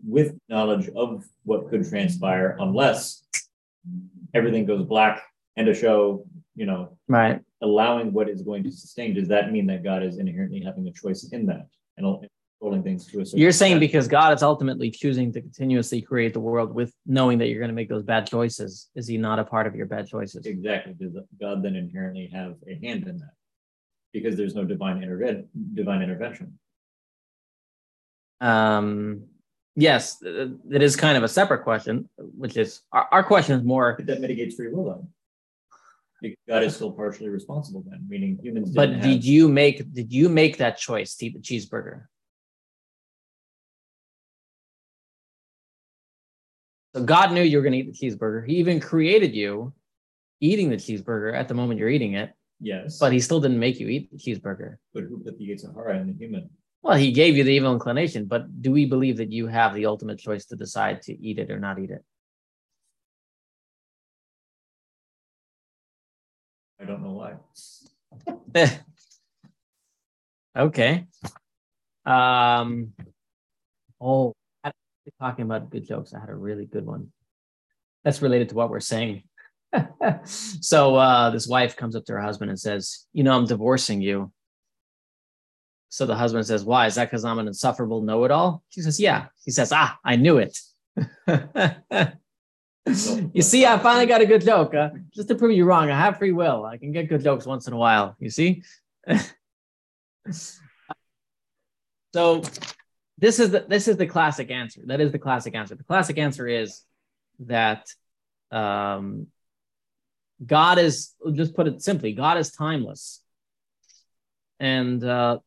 [0.06, 3.22] with knowledge of what could transpire, unless
[4.34, 5.22] everything goes black
[5.56, 7.40] and a show, you know, Right.
[7.62, 10.92] allowing what is going to sustain, does that mean that God is inherently having a
[10.92, 11.66] choice in that
[11.96, 12.28] and
[12.60, 13.80] controlling things to a certain You're saying extent?
[13.92, 17.70] because God is ultimately choosing to continuously create the world with knowing that you're going
[17.70, 18.88] to make those bad choices.
[18.94, 20.46] Is he not a part of your bad choices?
[20.46, 20.94] Exactly.
[20.94, 23.32] Does God then inherently have a hand in that?
[24.12, 26.58] Because there's no divine interven- divine intervention.
[28.40, 29.24] Um,
[29.76, 33.64] yes, uh, it is kind of a separate question, which is our, our question is
[33.64, 35.08] more, That mitigates free will then.
[36.22, 40.12] Because God is still partially responsible then, meaning humans but did have, you make did
[40.12, 42.04] you make that choice to eat the cheeseburger?
[46.94, 48.46] So God knew you were going to eat the cheeseburger.
[48.46, 49.72] He even created you
[50.40, 53.78] eating the cheeseburger at the moment you're eating it, yes, but he still didn't make
[53.80, 54.76] you eat the cheeseburger.
[54.92, 56.50] but who put the yetzer hara in the human?
[56.82, 59.86] Well, he gave you the evil inclination, but do we believe that you have the
[59.86, 62.04] ultimate choice to decide to eat it or not eat it?
[66.80, 67.34] I don't know why.
[70.56, 71.06] okay.
[72.06, 72.94] Um.
[74.00, 74.34] Oh,
[75.20, 76.14] talking about good jokes.
[76.14, 77.12] I had a really good one.
[78.04, 79.24] That's related to what we're saying.
[80.24, 84.00] so uh, this wife comes up to her husband and says, "You know, I'm divorcing
[84.00, 84.32] you."
[85.90, 86.86] So the husband says, "Why?
[86.86, 90.38] Is that because I'm an insufferable know-it-all?" She says, "Yeah." He says, "Ah, I knew
[90.38, 90.58] it."
[93.34, 94.72] you see, I finally got a good joke.
[95.14, 96.64] Just to prove you wrong, I have free will.
[96.64, 98.16] I can get good jokes once in a while.
[98.20, 98.62] You see.
[102.14, 102.42] so
[103.18, 104.80] this is the this is the classic answer.
[104.86, 105.74] That is the classic answer.
[105.74, 106.82] The classic answer is
[107.40, 107.86] that
[108.50, 109.28] um,
[110.44, 113.22] God is just put it simply, God is timeless,
[114.58, 115.38] and uh,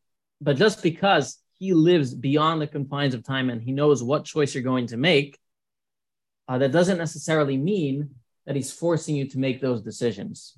[0.43, 4.53] but just because he lives beyond the confines of time and he knows what choice
[4.53, 5.39] you're going to make,
[6.49, 8.09] uh, that doesn't necessarily mean
[8.45, 10.57] that he's forcing you to make those decisions.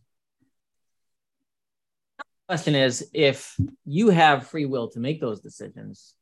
[2.18, 6.16] The question is if you have free will to make those decisions,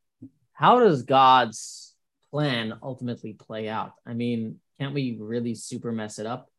[0.52, 1.94] how does God's
[2.30, 3.92] plan ultimately play out?
[4.06, 6.50] I mean, can't we really super mess it up?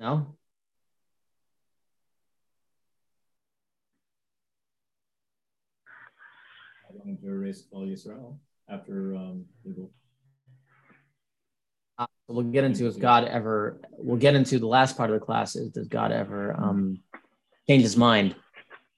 [0.00, 0.36] No?
[7.04, 9.90] Wanted to erase Kol Yisrael after um, legal.
[11.98, 13.78] Uh, we'll get into if God ever.
[13.98, 17.00] We'll get into the last part of the class is does God ever um,
[17.68, 18.34] change his mind?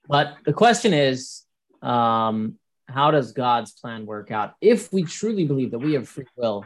[0.07, 1.43] But the question is,
[1.81, 4.53] um, how does God's plan work out?
[4.61, 6.65] If we truly believe that we have free will,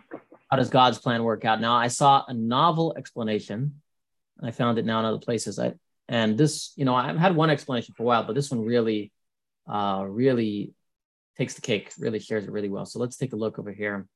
[0.52, 1.60] how does God's plan work out?
[1.60, 3.82] Now, I saw a novel explanation.
[4.44, 5.58] I found it now in other places.
[5.58, 5.74] I
[6.08, 9.12] and this, you know, I've had one explanation for a while, but this one really,
[9.68, 10.76] uh, really
[11.38, 12.86] takes the cake, really shares it really well.
[12.86, 14.08] So let's take a look over here.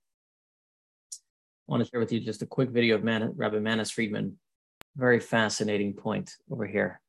[1.13, 4.38] I want to share with you just a quick video of Man- Rabbi Manis Friedman.
[4.95, 7.01] Very fascinating point over here.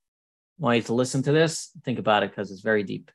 [0.58, 3.10] I want you to listen to this, think about it because it's very deep.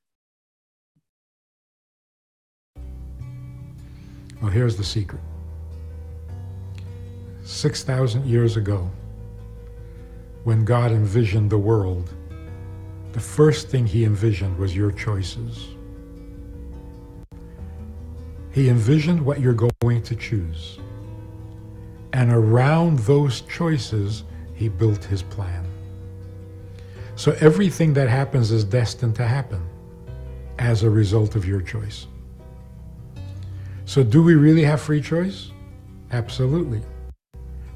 [4.42, 5.22] Well, here's the secret
[7.44, 8.90] 6,000 years ago,
[10.44, 12.14] when God envisioned the world,
[13.14, 15.70] the first thing he envisioned was your choices.
[18.52, 20.80] He envisioned what you're going to choose.
[22.14, 25.66] And around those choices, he built his plan.
[27.16, 29.62] So everything that happens is destined to happen
[30.60, 32.08] as a result of your choice.
[33.86, 35.52] So, do we really have free choice?
[36.12, 36.82] Absolutely.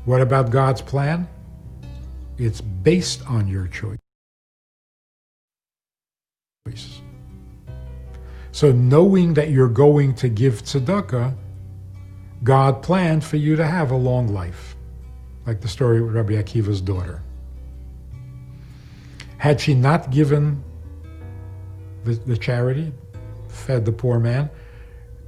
[0.05, 1.27] What about God's plan?
[2.37, 3.97] It's based on your choice.
[8.55, 11.35] So, knowing that you're going to give tzedakah,
[12.41, 14.77] God planned for you to have a long life,
[15.45, 17.21] like the story with Rabbi Akiva's daughter.
[19.39, 20.63] Had she not given
[22.05, 22.93] the, the charity,
[23.49, 24.49] fed the poor man,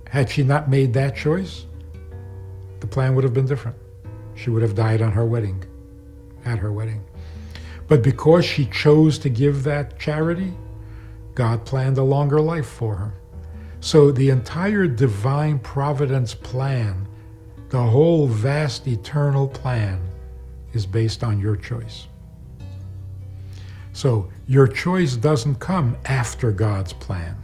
[0.09, 1.65] had she not made that choice,
[2.79, 3.75] the plan would have been different.
[4.35, 5.65] She would have died on her wedding,
[6.45, 7.03] at her wedding.
[7.89, 10.53] But because she chose to give that charity,
[11.37, 13.13] God planned a longer life for her.
[13.87, 17.07] So the entire divine providence plan,
[17.69, 20.01] the whole vast eternal plan,
[20.73, 22.07] is based on your choice.
[23.93, 27.37] So your choice doesn't come after God's plan.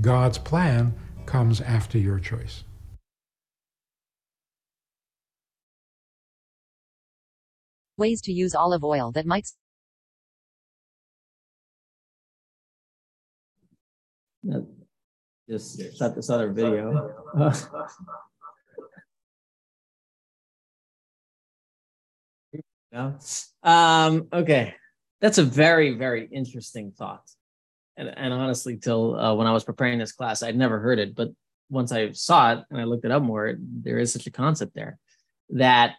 [0.00, 0.92] God's plan
[1.24, 2.64] comes after your choice.
[7.96, 9.46] Ways to use olive oil that might
[15.48, 17.12] Just shut this other video.
[22.94, 23.18] No.
[23.64, 24.74] Um, okay.
[25.20, 27.28] That's a very, very interesting thought.
[27.96, 31.16] And, and honestly, till uh, when I was preparing this class, I'd never heard it.
[31.16, 31.30] But
[31.68, 34.76] once I saw it and I looked it up more, there is such a concept
[34.76, 34.96] there
[35.50, 35.96] that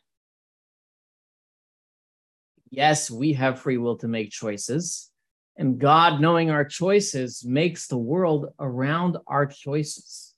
[2.70, 5.12] yes, we have free will to make choices.
[5.58, 10.34] And God, knowing our choices, makes the world around our choices.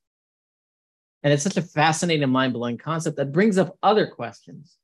[1.23, 4.77] And it's such a fascinating, mind blowing concept that brings up other questions.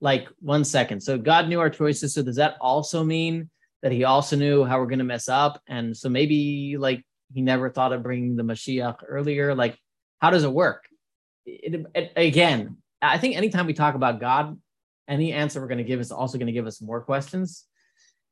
[0.00, 1.02] Like, one second.
[1.02, 2.14] So, God knew our choices.
[2.14, 3.50] So, does that also mean
[3.82, 5.60] that He also knew how we're going to mess up?
[5.68, 9.54] And so, maybe like He never thought of bringing the Mashiach earlier?
[9.54, 9.78] Like,
[10.20, 10.84] how does it work?
[11.46, 14.58] It, it, again, I think anytime we talk about God,
[15.06, 17.64] any answer we're going to give is also going to give us more questions.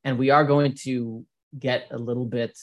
[0.04, 1.24] And we are going to
[1.58, 2.58] get a little bit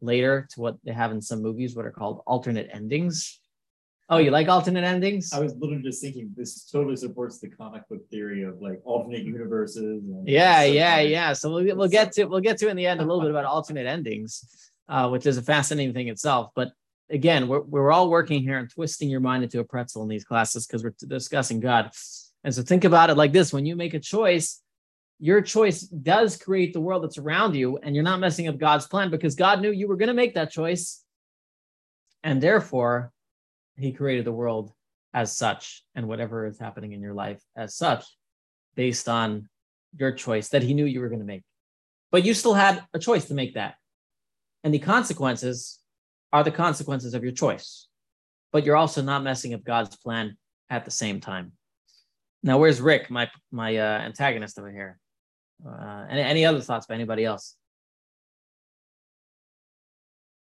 [0.00, 3.38] later to what they have in some movies, what are called alternate endings.
[4.08, 5.32] Oh, you like alternate endings?
[5.32, 9.22] I was literally just thinking this totally supports the comic book theory of like alternate
[9.22, 10.04] universes.
[10.04, 11.32] And Yeah, yeah, yeah.
[11.32, 13.44] So we'll, we'll get to we'll get to in the end a little bit about
[13.44, 16.50] alternate endings, uh, which is a fascinating thing itself.
[16.54, 16.72] But
[17.08, 20.24] again, we're we're all working here and twisting your mind into a pretzel in these
[20.24, 21.90] classes because we're discussing God.
[22.44, 24.60] And so think about it like this: when you make a choice,
[25.22, 28.88] your choice does create the world that's around you, and you're not messing up God's
[28.88, 31.04] plan because God knew you were going to make that choice,
[32.24, 33.12] and therefore,
[33.76, 34.72] He created the world
[35.14, 38.04] as such, and whatever is happening in your life as such,
[38.74, 39.48] based on
[39.96, 41.44] your choice that He knew you were going to make.
[42.10, 43.76] But you still had a choice to make that,
[44.64, 45.78] and the consequences
[46.32, 47.86] are the consequences of your choice.
[48.50, 50.36] But you're also not messing up God's plan
[50.68, 51.52] at the same time.
[52.42, 54.98] Now, where's Rick, my my uh, antagonist over here?
[55.66, 57.56] Uh, any, any other thoughts by anybody else?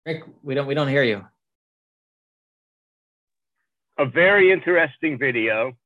[0.06, 1.24] Rick, we don't we don't hear you.
[3.98, 5.76] A very interesting video.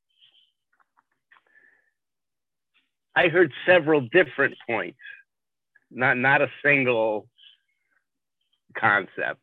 [3.15, 4.99] I heard several different points,
[5.91, 7.29] not not a single
[8.79, 9.41] concept.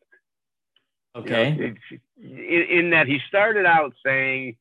[1.16, 1.74] You know, Okay.
[2.16, 4.56] in that he started out saying,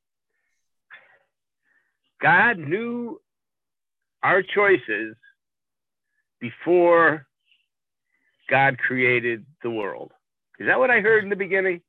[2.22, 3.20] God knew
[4.24, 5.16] our choices
[6.40, 7.28] before
[8.50, 10.12] God created the world.
[10.60, 11.82] Is that what I heard in the beginning?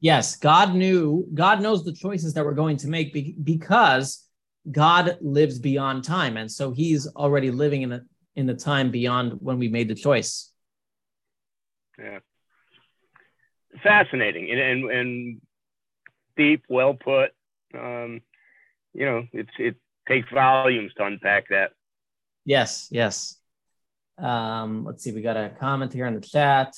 [0.00, 4.26] Yes, God knew, God knows the choices that we're going to make be- because
[4.70, 6.36] God lives beyond time.
[6.36, 8.00] And so he's already living in, a,
[8.34, 10.52] in the time beyond when we made the choice.
[11.98, 12.18] Yeah.
[13.82, 15.40] Fascinating and, and, and
[16.36, 17.30] deep, well put.
[17.74, 18.20] Um,
[18.92, 19.76] you know, it's it
[20.08, 21.72] takes volumes to unpack that.
[22.44, 23.36] Yes, yes.
[24.18, 26.74] Um, let's see, we got a comment here in the chat.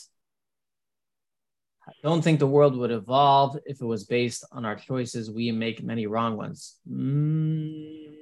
[1.86, 5.30] I don't think the world would evolve if it was based on our choices.
[5.30, 6.76] We make many wrong ones.
[6.90, 8.14] Mm,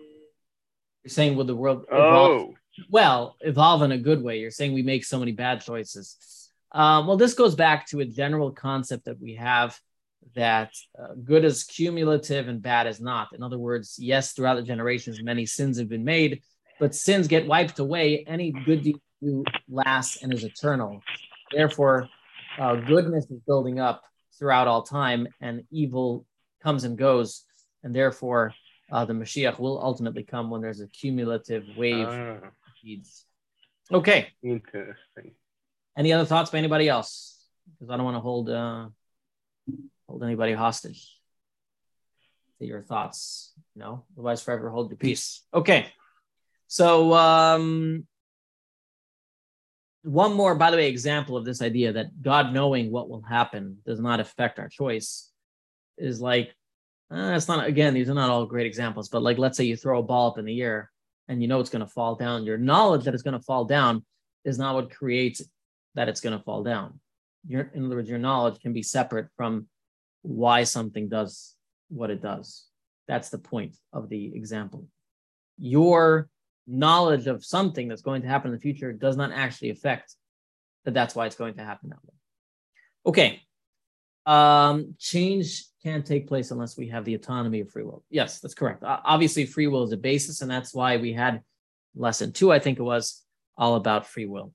[1.05, 2.31] you're saying, would the world evolve?
[2.31, 2.55] Oh,
[2.89, 4.41] well, evolve in a good way.
[4.41, 6.51] You're saying we make so many bad choices.
[6.73, 9.79] Um, well, this goes back to a general concept that we have
[10.35, 13.29] that uh, good is cumulative and bad is not.
[13.35, 16.43] In other words, yes, throughout the generations, many sins have been made,
[16.81, 18.25] but sins get wiped away.
[18.27, 21.03] Any good deed you do lasts and is eternal.
[21.51, 22.09] Therefore,
[22.59, 24.03] uh, goodness is building up
[24.39, 26.27] throughout all time, and evil
[26.62, 27.45] comes and goes.
[27.83, 28.55] And therefore,
[28.91, 32.51] uh, the Mashiach will ultimately come when there's a cumulative wave ah,
[32.83, 33.25] deeds.
[33.91, 34.29] Okay.
[34.43, 35.33] interesting.
[35.97, 37.39] Any other thoughts by anybody else?
[37.79, 38.89] Because I don't want to hold uh,
[40.09, 41.17] hold anybody hostage
[42.59, 43.53] to your thoughts.
[43.75, 45.43] You know, otherwise forever hold your peace.
[45.53, 45.87] Okay.
[46.67, 48.07] So um
[50.05, 53.79] one more, by the way, example of this idea that God knowing what will happen
[53.87, 55.31] does not affect our choice
[55.97, 56.55] is like
[57.13, 59.77] uh, it's not again, these are not all great examples, but like let's say you
[59.77, 60.91] throw a ball up in the air
[61.29, 62.45] and you know it's going to fall down.
[62.45, 64.05] Your knowledge that it's going to fall down
[64.45, 65.43] is not what creates
[65.95, 66.99] that it's going to fall down.
[67.47, 69.67] Your, in other words, your knowledge can be separate from
[70.23, 71.55] why something does
[71.89, 72.66] what it does.
[73.09, 74.87] That's the point of the example.
[75.59, 76.29] Your
[76.66, 80.14] knowledge of something that's going to happen in the future does not actually affect
[80.85, 82.14] that that's why it's going to happen that way.
[83.07, 83.41] Okay.
[84.25, 88.05] Um, change can't take place unless we have the autonomy of free will.
[88.09, 88.85] Yes, that's correct.
[88.85, 91.43] O- Obviously, free will is a basis, and that's why we had
[91.97, 93.23] lesson two, I think it was,
[93.57, 94.53] all about free will.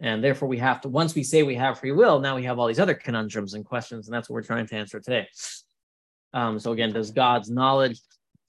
[0.00, 2.58] And therefore, we have to, once we say we have free will, now we have
[2.58, 5.26] all these other conundrums and questions, and that's what we're trying to answer today.
[6.34, 7.98] Um, so, again, does God's knowledge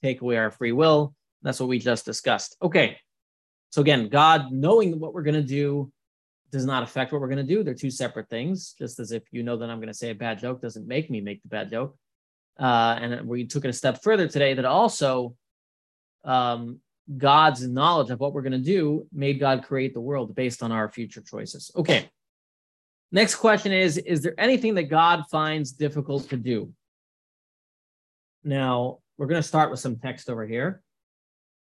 [0.02, 1.14] take away our free will?
[1.42, 2.56] That's what we just discussed.
[2.60, 2.98] Okay.
[3.70, 5.90] So, again, God knowing what we're going to do
[6.50, 7.62] does not affect what we're going to do.
[7.62, 10.14] They're two separate things, just as if you know that I'm going to say a
[10.14, 11.96] bad joke doesn't make me make the bad joke.
[12.58, 15.34] Uh, and we took it a step further today that also
[16.24, 16.80] um,
[17.16, 20.72] God's knowledge of what we're going to do made God create the world based on
[20.72, 21.70] our future choices.
[21.74, 22.10] Okay.
[23.10, 26.72] Next question is Is there anything that God finds difficult to do?
[28.44, 30.82] Now, we're going to start with some text over here.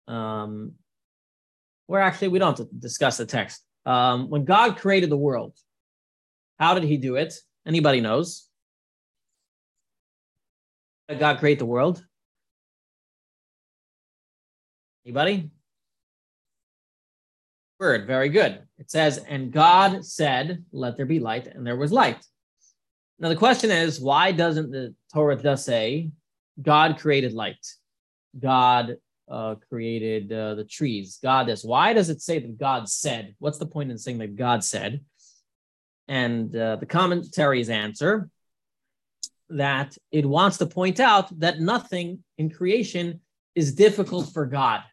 [0.07, 0.73] Um,
[1.87, 3.63] where actually we don't have to discuss the text.
[3.85, 5.53] Um, when God created the world,
[6.59, 7.33] how did he do it?
[7.65, 8.47] Anybody knows?
[11.07, 12.05] Did God create the world?
[15.07, 15.49] Anybody?
[17.79, 18.61] Word, very good.
[18.77, 22.17] It says, and God said, let there be light, and there was light.
[23.17, 26.11] Now the question is, why doesn't the Torah just say
[26.61, 27.65] God created light?
[28.37, 28.97] God
[29.31, 31.19] uh, created uh, the trees.
[31.23, 31.63] God is.
[31.63, 33.33] Why does it say that God said?
[33.39, 34.99] What's the point in saying that God said?
[36.09, 38.29] And uh, the commentaries answer
[39.51, 43.21] that it wants to point out that nothing in creation
[43.55, 44.83] is difficult for God.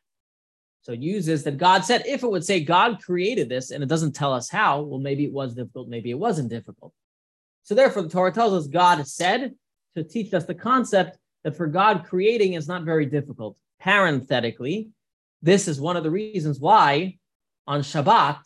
[0.85, 4.13] So uses that God said, if it would say God created this and it doesn't
[4.13, 6.93] tell us how, well, maybe it was difficult, maybe it wasn't difficult.
[7.63, 9.55] So therefore, the Torah tells us God said
[9.97, 13.57] to teach us the concept that for God creating is not very difficult.
[13.81, 14.91] Parenthetically,
[15.41, 17.17] this is one of the reasons why
[17.67, 18.41] on Shabbat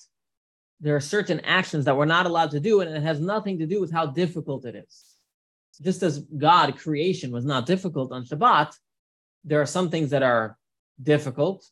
[0.80, 3.66] there are certain actions that we're not allowed to do, and it has nothing to
[3.66, 5.16] do with how difficult it is.
[5.82, 8.72] Just as God creation was not difficult on Shabbat,
[9.43, 10.57] there are some things that are
[11.03, 11.68] difficult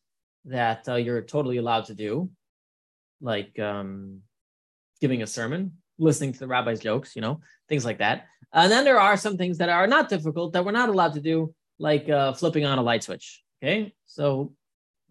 [0.47, 2.30] that uh, you're totally allowed to do,
[3.20, 4.20] like um,
[5.01, 8.26] giving a sermon, listening to the rabbi's jokes, you know, things like that.
[8.53, 11.20] And then there are some things that are not difficult that we're not allowed to
[11.20, 13.42] do, like uh, flipping on a light switch.
[13.62, 14.55] Okay, so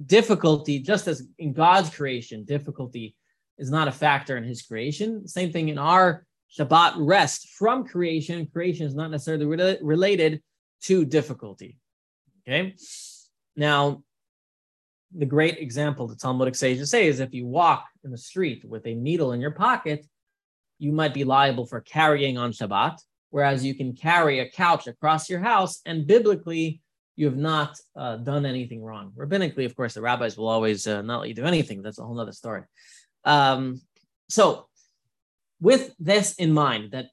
[0.05, 3.15] difficulty, just as in God's creation, difficulty
[3.57, 5.27] is not a factor in his creation.
[5.27, 6.25] Same thing in our
[6.57, 8.47] Shabbat rest from creation.
[8.47, 10.41] Creation is not necessarily re- related
[10.83, 11.77] to difficulty.
[12.47, 12.75] Okay.
[13.55, 14.03] Now,
[15.17, 18.85] the great example the Talmudic sages say is if you walk in the street with
[18.85, 20.05] a needle in your pocket,
[20.77, 22.97] you might be liable for carrying on Shabbat,
[23.29, 26.81] whereas you can carry a couch across your house, and biblically,
[27.15, 29.13] you have not uh, done anything wrong.
[29.15, 31.81] Rabbinically, of course, the rabbis will always uh, not let you do anything.
[31.81, 32.63] That's a whole other story.
[33.23, 33.81] Um,
[34.27, 34.67] so,
[35.61, 37.05] with this in mind, that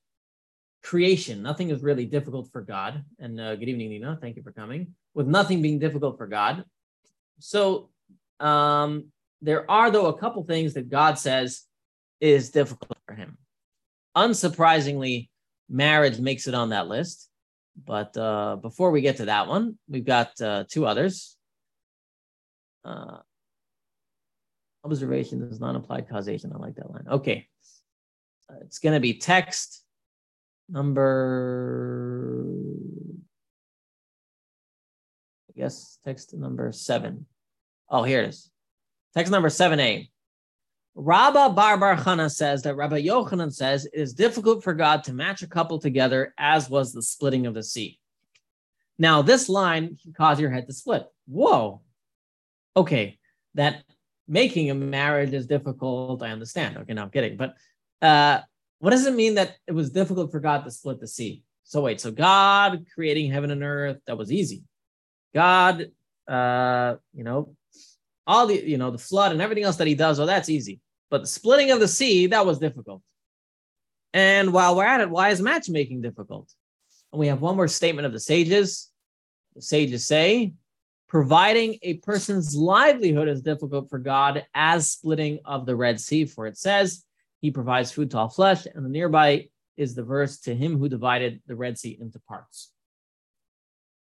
[0.82, 3.04] creation, nothing is really difficult for God.
[3.20, 4.18] And uh, good evening, Nina.
[4.20, 4.94] Thank you for coming.
[5.14, 6.64] With nothing being difficult for God.
[7.38, 7.90] So,
[8.42, 9.06] um,
[9.40, 11.62] there are, though, a couple things that God says
[12.20, 13.38] is difficult for him.
[14.16, 15.28] Unsurprisingly,
[15.68, 17.28] marriage makes it on that list.
[17.86, 21.36] But uh, before we get to that one, we've got uh, two others.
[22.84, 23.18] Uh,
[24.84, 26.52] observation is non-applied causation.
[26.54, 27.06] I like that line.
[27.10, 27.48] Okay.
[28.50, 29.82] Uh, it's going to be text
[30.68, 32.44] number,
[35.48, 37.26] I guess text number seven.
[37.92, 38.50] Oh, here it is.
[39.14, 40.08] Text number 7a.
[40.94, 45.12] Rabba Bar Bar Chana says that Rabbi Yochanan says it is difficult for God to
[45.12, 47.98] match a couple together, as was the splitting of the sea.
[48.98, 51.06] Now, this line can cause your head to split.
[51.26, 51.82] Whoa.
[52.76, 53.18] Okay,
[53.54, 53.84] that
[54.26, 56.22] making a marriage is difficult.
[56.22, 56.78] I understand.
[56.78, 57.36] Okay, now I'm kidding.
[57.36, 57.54] But
[58.00, 58.40] uh,
[58.78, 61.42] what does it mean that it was difficult for God to split the sea?
[61.64, 64.62] So wait, so God creating heaven and earth, that was easy.
[65.34, 65.90] God,
[66.28, 67.54] uh, you know,
[68.26, 70.80] all the, you know, the flood and everything else that he does, well, that's easy.
[71.10, 73.02] But the splitting of the sea, that was difficult.
[74.14, 76.52] And while we're at it, why is matchmaking difficult?
[77.12, 78.90] And we have one more statement of the sages.
[79.54, 80.54] The sages say,
[81.08, 86.24] providing a person's livelihood is difficult for God as splitting of the Red Sea.
[86.24, 87.04] For it says,
[87.42, 90.88] He provides food to all flesh, and the nearby is the verse to him who
[90.88, 92.72] divided the Red Sea into parts.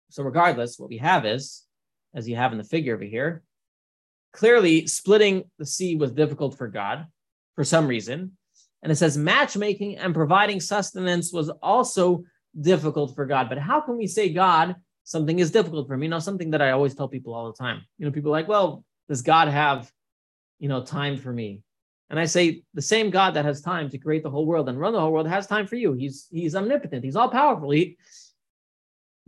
[0.09, 1.63] So, regardless, what we have is,
[2.13, 3.43] as you have in the figure over here,
[4.33, 7.05] clearly splitting the sea was difficult for God
[7.55, 8.31] for some reason.
[8.81, 12.23] And it says matchmaking and providing sustenance was also
[12.59, 13.49] difficult for God.
[13.49, 16.05] But how can we say God, something is difficult for me?
[16.05, 17.81] You know, something that I always tell people all the time.
[17.97, 19.91] You know, people like, well, does God have,
[20.59, 21.61] you know, time for me?
[22.09, 24.79] And I say the same God that has time to create the whole world and
[24.79, 25.93] run the whole world has time for you.
[25.93, 27.03] He's he's omnipotent.
[27.03, 27.69] He's all powerful.
[27.69, 27.97] He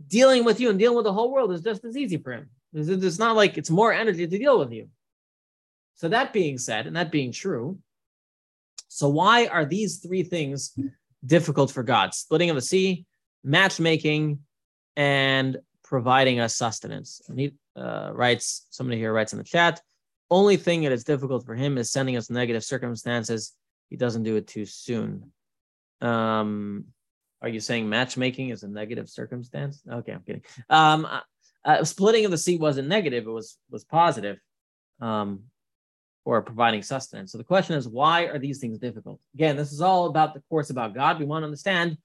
[0.04, 2.50] dealing with you and dealing with the whole world is just as easy for him.
[2.72, 4.88] It's not like it's more energy to deal with you.
[5.94, 7.78] So that being said, and that being true,
[8.88, 10.76] so why are these three things
[11.24, 12.14] difficult for God?
[12.14, 13.06] Splitting of the sea,
[13.44, 14.40] matchmaking,
[14.96, 17.22] and providing us sustenance.
[17.28, 19.80] And he uh, writes, somebody here writes in the chat,
[20.30, 23.52] only thing that is difficult for him is sending us negative circumstances.
[23.90, 25.32] He doesn't do it too soon.
[26.00, 26.86] Um,
[27.42, 29.82] are you saying matchmaking is a negative circumstance?
[29.90, 30.42] Okay, I'm kidding.
[30.70, 31.06] Um,
[31.64, 34.38] uh, splitting of the sea wasn't negative; it was was positive,
[35.00, 35.44] um,
[36.24, 37.32] or providing sustenance.
[37.32, 39.20] So the question is, why are these things difficult?
[39.34, 41.18] Again, this is all about the course about God.
[41.18, 41.98] We want to understand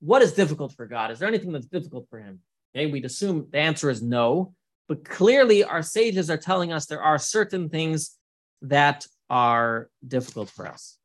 [0.00, 1.10] what is difficult for God.
[1.10, 2.40] Is there anything that's difficult for Him?
[2.74, 4.54] Okay, we'd assume the answer is no,
[4.88, 8.16] but clearly our sages are telling us there are certain things
[8.62, 10.98] that are difficult for us.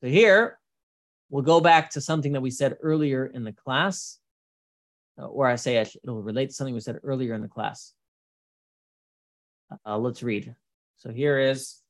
[0.00, 0.58] So here,
[1.30, 4.18] we'll go back to something that we said earlier in the class
[5.16, 7.92] or I say it'll relate to something we said earlier in the class.
[9.86, 10.54] Uh, let's read.
[10.96, 11.80] So here is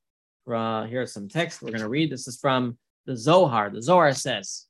[0.52, 2.10] uh, here is some text we're going to read.
[2.10, 3.70] This is from the Zohar.
[3.70, 4.66] The Zohar says,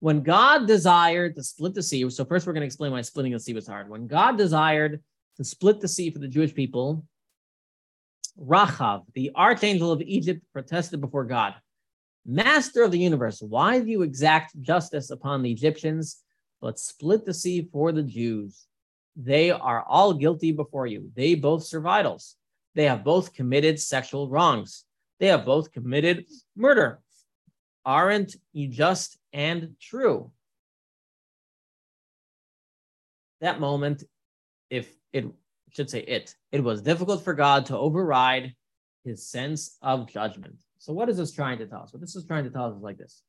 [0.00, 3.32] when God desired to split the sea, so first we're going to explain why splitting
[3.32, 3.88] the sea was hard.
[3.88, 5.02] When God desired
[5.36, 7.04] to split the sea for the Jewish people,
[8.38, 11.54] Rachav, the archangel of Egypt, protested before God,
[12.28, 16.22] Master of the universe, why do you exact justice upon the Egyptians
[16.66, 18.66] but split the sea for the Jews.
[19.14, 21.12] They are all guilty before you.
[21.14, 22.34] They both serve idols.
[22.74, 24.84] They have both committed sexual wrongs.
[25.20, 26.98] They have both committed murder.
[27.84, 30.32] Aren't you just and true?
[33.40, 34.02] That moment,
[34.68, 35.26] if it
[35.70, 38.56] should say it, it was difficult for God to override
[39.04, 40.56] his sense of judgment.
[40.78, 41.92] So, what is this trying to tell us?
[41.92, 43.22] What this is trying to tell us is like this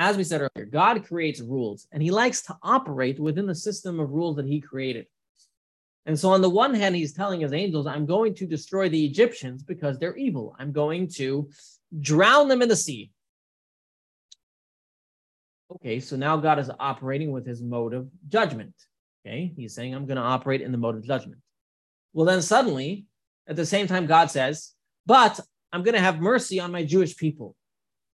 [0.00, 4.00] as we said earlier, God creates rules and he likes to operate within the system
[4.00, 5.06] of rules that he created.
[6.06, 9.04] And so, on the one hand, he's telling his angels, I'm going to destroy the
[9.04, 10.56] Egyptians because they're evil.
[10.58, 11.50] I'm going to
[12.00, 13.12] drown them in the sea.
[15.70, 18.74] Okay, so now God is operating with his mode of judgment.
[19.24, 21.42] Okay, he's saying, I'm going to operate in the mode of judgment.
[22.14, 23.04] Well, then suddenly,
[23.46, 24.72] at the same time, God says,
[25.04, 25.38] But
[25.74, 27.54] I'm going to have mercy on my Jewish people.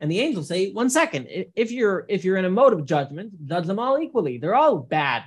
[0.01, 3.33] And the angels say, one second, if you're if you're in a mode of judgment,
[3.45, 4.39] judge them all equally.
[4.39, 5.23] They're all bad.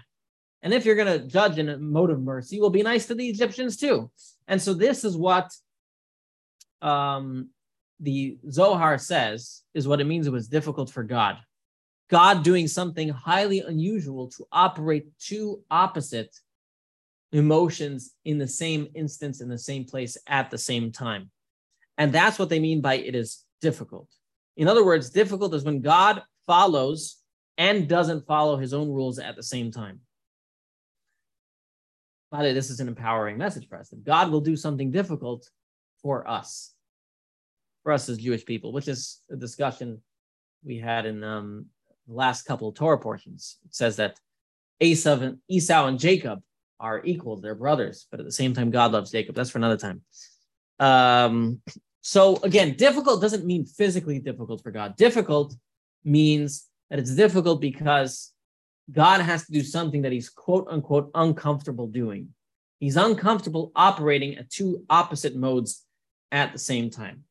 [0.62, 3.14] And if you're going to judge in a mode of mercy, we'll be nice to
[3.14, 4.10] the Egyptians too.
[4.48, 5.50] And so this is what
[6.82, 7.50] um,
[8.00, 11.36] the Zohar says is what it means it was difficult for God.
[12.10, 16.34] God doing something highly unusual to operate two opposite
[17.32, 21.30] emotions in the same instance, in the same place at the same time.
[21.96, 24.08] And that's what they mean by it is difficult.
[24.56, 27.16] In other words, difficult is when God follows
[27.58, 30.00] and doesn't follow his own rules at the same time.
[32.30, 34.90] By the way, this is an empowering message for us that God will do something
[34.90, 35.48] difficult
[36.02, 36.74] for us,
[37.82, 40.02] for us as Jewish people, which is a discussion
[40.64, 41.66] we had in um,
[42.08, 43.58] the last couple of Torah portions.
[43.64, 44.18] It says that
[44.80, 46.42] Esau and, Esau and Jacob
[46.80, 49.36] are equal, they're brothers, but at the same time, God loves Jacob.
[49.36, 50.02] That's for another time.
[50.80, 51.60] Um,
[52.06, 54.94] so again, difficult doesn't mean physically difficult for God.
[54.94, 55.56] Difficult
[56.04, 58.30] means that it's difficult because
[58.92, 62.28] God has to do something that he's quote unquote uncomfortable doing.
[62.78, 65.86] He's uncomfortable operating at two opposite modes
[66.30, 67.24] at the same time.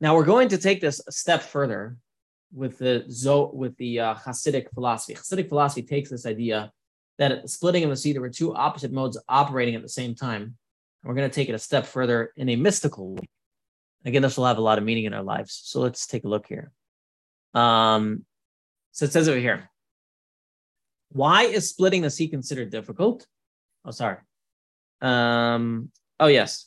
[0.00, 1.96] Now we're going to take this a step further
[2.52, 5.14] with the Zo with the uh, Hasidic philosophy.
[5.14, 6.72] Hasidic philosophy takes this idea
[7.18, 10.42] that splitting of the sea there were two opposite modes operating at the same time.
[10.42, 10.54] And
[11.04, 13.28] we're going to take it a step further in a mystical way.
[14.06, 15.60] Again, this will have a lot of meaning in our lives.
[15.64, 16.70] So let's take a look here.
[17.54, 18.24] Um,
[18.92, 19.68] so it says over here,
[21.10, 23.26] why is splitting the sea considered difficult?
[23.84, 24.18] Oh, sorry.
[25.00, 25.90] Um,
[26.20, 26.66] oh, yes.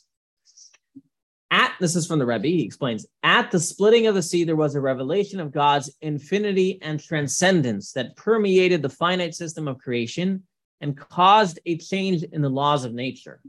[1.50, 2.46] At this is from the Rebbe.
[2.46, 6.78] He explains at the splitting of the sea, there was a revelation of God's infinity
[6.82, 10.42] and transcendence that permeated the finite system of creation
[10.82, 13.40] and caused a change in the laws of nature.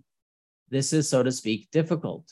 [0.70, 2.26] This is, so to speak, difficult.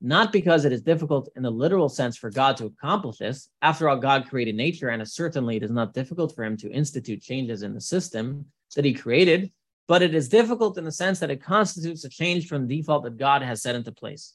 [0.00, 3.50] Not because it is difficult in the literal sense for God to accomplish this.
[3.60, 7.20] After all, God created nature, and certainly it is not difficult for him to institute
[7.20, 9.52] changes in the system that he created,
[9.88, 13.04] but it is difficult in the sense that it constitutes a change from the default
[13.04, 14.34] that God has set into place.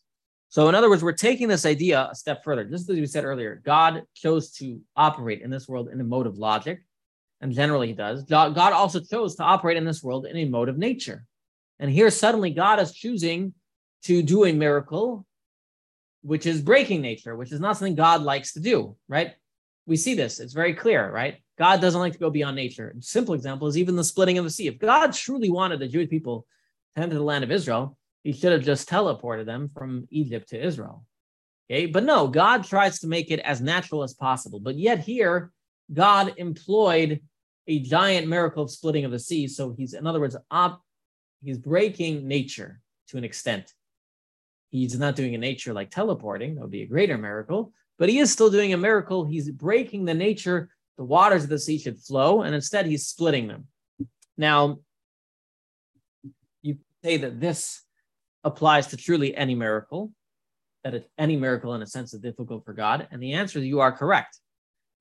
[0.50, 2.64] So, in other words, we're taking this idea a step further.
[2.64, 6.28] Just as we said earlier, God chose to operate in this world in a mode
[6.28, 6.82] of logic,
[7.42, 8.24] and generally he does.
[8.24, 11.26] God also chose to operate in this world in a mode of nature.
[11.80, 13.54] And here, suddenly, God is choosing
[14.04, 15.26] to do a miracle,
[16.26, 19.34] which is breaking nature, which is not something God likes to do, right?
[19.86, 21.38] We see this, it's very clear, right?
[21.60, 22.96] God doesn't like to go beyond nature.
[22.98, 24.68] A simple example is even the splitting of the sea.
[24.68, 26.48] If God truly wanted the Jewish people
[26.96, 30.60] to enter the land of Israel, he should have just teleported them from Egypt to
[30.60, 31.06] Israel.
[31.70, 34.60] Okay, but no, God tries to make it as natural as possible.
[34.60, 35.52] But yet here,
[35.94, 37.22] God employed
[37.68, 39.48] a giant miracle of splitting of the sea.
[39.48, 40.82] So he's, in other words, op,
[41.44, 43.72] he's breaking nature to an extent.
[44.76, 48.20] He's not doing a nature like teleporting, that would be a greater miracle, but he
[48.20, 49.24] is still doing a miracle.
[49.24, 53.48] He's breaking the nature, the waters of the sea should flow, and instead he's splitting
[53.48, 53.68] them.
[54.38, 54.80] Now,
[56.62, 57.84] you say that this
[58.44, 60.12] applies to truly any miracle,
[60.84, 63.08] that any miracle in a sense is difficult for God?
[63.12, 64.38] And the answer is you are correct.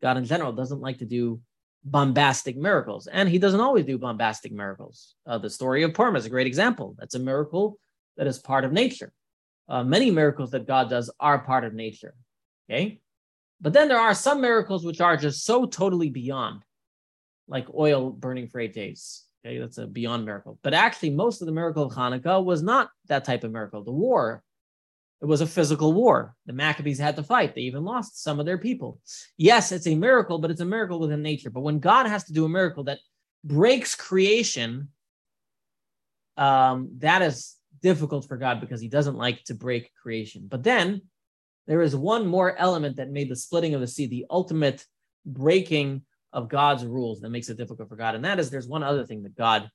[0.03, 1.41] God in general doesn't like to do
[1.83, 5.17] bombastic miracles, and he doesn't always do bombastic miracles.
[5.27, 6.95] Uh, the story of Purim is a great example.
[6.97, 7.77] That's a miracle
[8.17, 9.13] that is part of nature.
[9.69, 12.15] Uh, many miracles that God does are part of nature.
[12.69, 13.01] Okay.
[13.61, 16.63] But then there are some miracles which are just so totally beyond,
[17.49, 19.25] like oil burning for eight days.
[19.45, 20.59] Okay, that's a beyond miracle.
[20.63, 23.85] But actually, most of the miracle of Hanukkah was not that type of miracle.
[23.85, 24.43] The war,
[25.21, 26.35] it was a physical war.
[26.47, 27.55] The Maccabees had to fight.
[27.55, 29.01] They even lost some of their people.
[29.37, 31.51] Yes, it's a miracle, but it's a miracle within nature.
[31.51, 32.99] But when God has to do a miracle that
[33.45, 34.89] breaks creation,
[36.37, 40.47] um, that is difficult for God because he doesn't like to break creation.
[40.49, 41.03] But then
[41.67, 44.87] there is one more element that made the splitting of the sea the ultimate
[45.27, 48.15] breaking of God's rules that makes it difficult for God.
[48.15, 49.71] And that is there's one other thing that God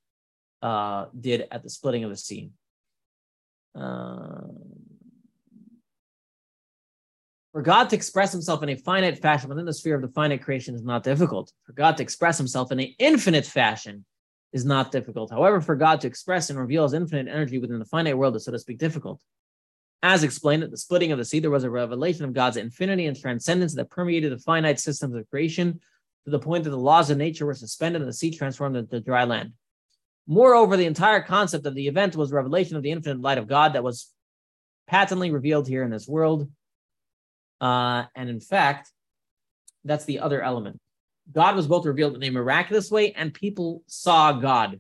[0.64, 2.50] uh, did at the splitting of the sea.
[3.80, 4.42] Uh,
[7.52, 10.44] for God to express himself in a finite fashion within the sphere of the finite
[10.44, 11.54] creation is not difficult.
[11.66, 14.04] For God to express himself in an infinite fashion
[14.52, 15.30] is not difficult.
[15.30, 18.46] However, for God to express and reveal his infinite energy within the finite world is,
[18.46, 19.22] so to speak, difficult.
[20.02, 23.06] As explained at the splitting of the sea, there was a revelation of God's infinity
[23.06, 25.80] and transcendence that permeated the finite systems of creation
[26.26, 29.02] to the point that the laws of nature were suspended and the sea transformed into
[29.02, 29.54] dry land.
[30.26, 33.74] Moreover, the entire concept of the event was revelation of the infinite light of God
[33.74, 34.14] that was
[34.88, 36.50] patently revealed here in this world.
[37.60, 38.90] Uh, and in fact,
[39.84, 40.80] that's the other element.
[41.34, 44.80] God was both revealed in a miraculous way and people saw God.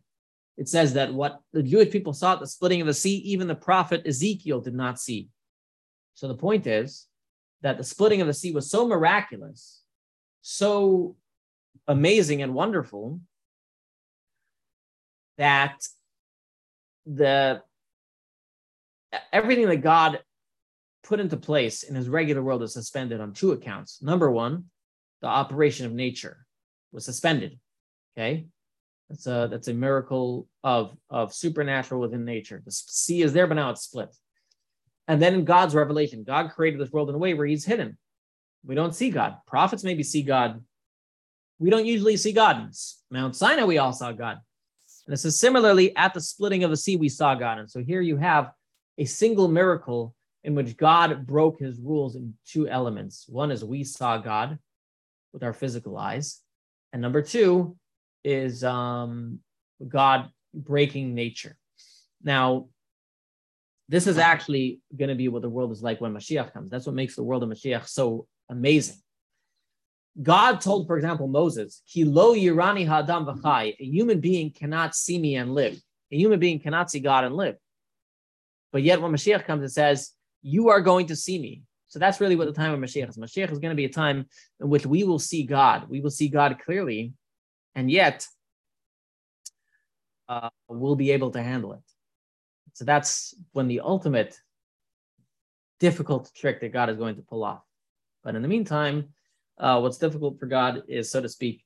[0.57, 3.47] it says that what the Jewish people saw at the splitting of the sea, even
[3.47, 5.29] the prophet Ezekiel did not see.
[6.15, 7.07] So the point is
[7.61, 9.81] that the splitting of the sea was so miraculous,
[10.41, 11.15] so
[11.87, 13.21] amazing and wonderful
[15.37, 15.81] that
[17.05, 17.61] the
[19.31, 20.21] everything that God
[21.03, 24.01] put into place in his regular world is suspended on two accounts.
[24.01, 24.65] Number one,
[25.21, 26.45] the operation of nature
[26.91, 27.59] was suspended.
[28.17, 28.47] Okay.
[29.09, 32.61] That's a that's a miracle of of supernatural within nature.
[32.63, 34.15] The sea is there, but now it's split.
[35.07, 37.97] And then in God's revelation, God created this world in a way where He's hidden.
[38.63, 39.37] We don't see God.
[39.47, 40.63] Prophets maybe see God.
[41.57, 42.71] We don't usually see God.
[43.09, 44.37] Mount Sinai, we all saw God.
[45.07, 47.57] And it says similarly, at the splitting of the sea, we saw God.
[47.57, 48.51] And so here you have
[48.99, 50.13] a single miracle
[50.43, 53.25] in which God broke His rules in two elements.
[53.27, 54.59] One is we saw God
[55.33, 56.41] with our physical eyes,
[56.93, 57.77] and number two
[58.23, 59.39] is um,
[59.87, 61.55] God breaking nature.
[62.23, 62.67] Now,
[63.87, 66.69] this is actually going to be what the world is like when Mashiach comes.
[66.69, 68.97] That's what makes the world of Mashiach so amazing.
[70.21, 75.17] God told, for example, Moses, Ki lo yirani ha'adam v'chai, a human being cannot see
[75.17, 75.79] me and live.
[76.11, 77.55] A human being cannot see God and live.
[78.71, 80.11] But yet when Mashiach comes, it says,
[80.41, 81.63] you are going to see me.
[81.89, 83.17] So that's really what the time of Mashiach is.
[83.17, 84.25] Mashiach is going to be a time
[84.59, 85.89] in which we will see God.
[85.89, 87.13] We will see God clearly,
[87.75, 88.25] and yet
[90.29, 91.81] uh, we'll be able to handle it.
[92.73, 94.39] So that's when the ultimate
[95.79, 97.63] difficult trick that God is going to pull off.
[98.23, 99.09] But in the meantime,
[99.57, 101.65] uh, what's difficult for God is, so to speak,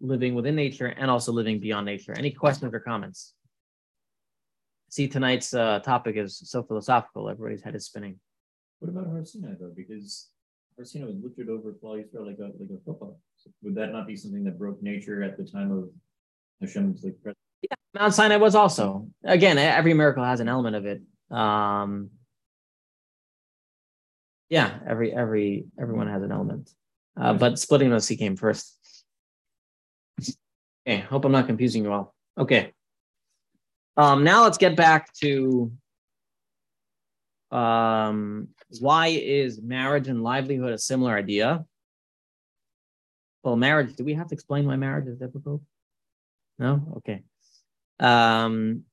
[0.00, 2.12] living within nature and also living beyond nature.
[2.16, 3.34] Any questions or comments?
[4.90, 7.30] See, tonight's uh, topic is so philosophical.
[7.30, 8.18] Everybody's head is spinning.
[8.80, 9.72] What about Har Sinai though?
[9.74, 10.30] Because
[10.76, 13.20] Har Sinai was lifted over Klal Yisrael like a like a football.
[13.36, 15.90] So would that not be something that broke nature at the time of
[16.60, 17.22] Hashem's like?
[17.22, 17.38] Presence?
[17.62, 19.58] Yeah, Mount Sinai was also again.
[19.58, 21.02] Every miracle has an element of it.
[21.30, 22.10] Um,
[24.48, 26.70] yeah, every every everyone has an element,
[27.20, 28.76] uh, but splitting the sea came first.
[30.86, 32.14] Okay, hope I'm not confusing you all.
[32.38, 32.72] Okay.
[33.96, 35.70] Um, now let's get back to
[37.50, 41.64] um, why is marriage and livelihood a similar idea?
[43.42, 45.62] Well, marriage, do we have to explain why marriage is difficult?
[46.58, 46.94] No?
[46.98, 47.22] Okay.
[47.98, 48.84] Um,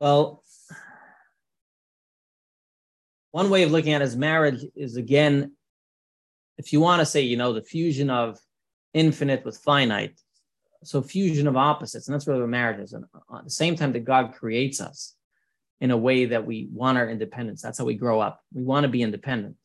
[0.00, 0.42] well,
[3.30, 5.52] one way of looking at it is marriage is again,
[6.56, 8.38] if you want to say, you know, the fusion of
[8.98, 10.20] infinite with finite,
[10.82, 12.92] so fusion of opposites, and that's really what marriage is.
[12.92, 15.14] And at the same time that God creates us
[15.80, 17.62] in a way that we want our independence.
[17.62, 18.40] That's how we grow up.
[18.52, 19.56] We want to be independent.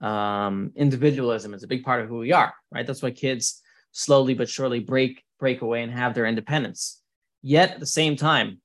[0.00, 2.86] Um, individualism is a big part of who we are, right?
[2.86, 3.60] That's why kids
[3.90, 7.00] slowly but surely break break away and have their independence.
[7.42, 8.60] Yet at the same time,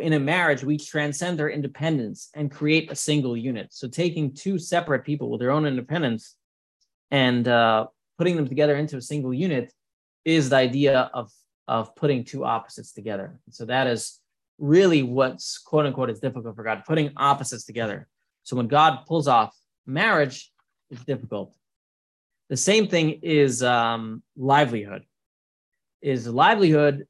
[0.00, 3.68] in a marriage, we transcend their independence and create a single unit.
[3.72, 6.34] So taking two separate people with their own independence
[7.10, 7.86] and uh,
[8.18, 9.72] putting them together into a single unit
[10.24, 11.30] is the idea of
[11.68, 13.40] of putting two opposites together.
[13.50, 14.20] So that is
[14.58, 18.08] really what's quote unquote is difficult for God, putting opposites together.
[18.44, 19.54] So when God pulls off
[19.84, 20.52] marriage,
[20.90, 21.54] it's difficult.
[22.48, 25.02] The same thing is um, livelihood.
[26.00, 27.06] Is livelihood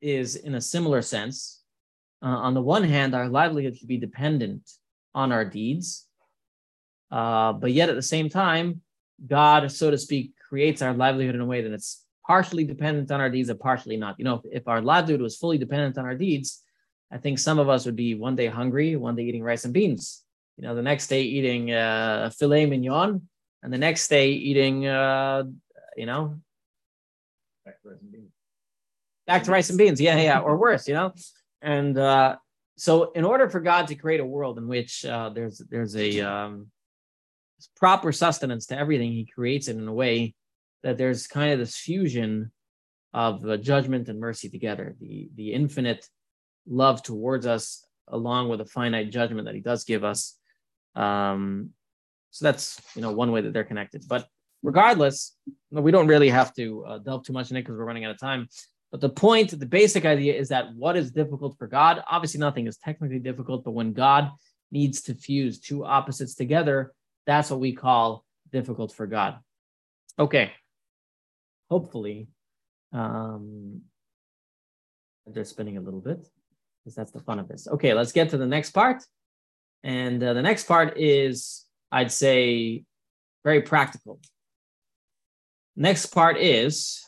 [0.00, 1.58] is in a similar sense
[2.22, 4.68] uh, on the one hand, our livelihood should be dependent
[5.14, 6.06] on our deeds,
[7.10, 8.80] uh, but yet at the same time,
[9.26, 13.20] God, so to speak, creates our livelihood in a way that it's partially dependent on
[13.20, 14.16] our deeds and partially not.
[14.18, 16.62] You know, if, if our livelihood was fully dependent on our deeds,
[17.10, 19.72] I think some of us would be one day hungry, one day eating rice and
[19.72, 20.22] beans.
[20.56, 23.28] You know, the next day eating uh, filet mignon,
[23.62, 25.44] and the next day eating, uh,
[25.96, 26.38] you know,
[27.64, 28.32] back to rice and beans.
[29.26, 31.12] Back to rice and beans, yeah, yeah, or worse, you know.
[31.62, 32.36] And uh,
[32.76, 36.20] so, in order for God to create a world in which uh, there's there's a
[36.20, 36.68] um,
[37.76, 40.34] proper sustenance to everything, He creates it in a way
[40.82, 42.52] that there's kind of this fusion
[43.14, 44.94] of uh, judgment and mercy together.
[45.00, 46.06] The the infinite
[46.66, 50.36] love towards us, along with a finite judgment that He does give us.
[50.94, 51.70] Um,
[52.30, 54.04] so that's you know one way that they're connected.
[54.08, 54.26] But
[54.62, 55.36] regardless,
[55.70, 58.10] we don't really have to uh, delve too much in it because we're running out
[58.10, 58.48] of time.
[58.90, 62.02] But the point, the basic idea is that what is difficult for God?
[62.10, 64.30] Obviously, nothing is technically difficult, but when God
[64.70, 66.92] needs to fuse two opposites together,
[67.28, 69.36] that's what we call difficult for God.
[70.18, 70.50] Okay.
[71.70, 72.28] Hopefully,
[72.94, 73.82] um,
[75.26, 76.26] they're spinning a little bit
[76.82, 77.68] because that's the fun of this.
[77.68, 79.04] Okay, let's get to the next part.
[79.84, 82.84] And uh, the next part is, I'd say,
[83.44, 84.20] very practical.
[85.76, 87.04] Next part is,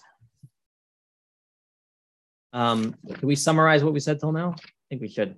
[2.52, 4.54] um, can we summarize what we said till now?
[4.58, 5.36] I think we should.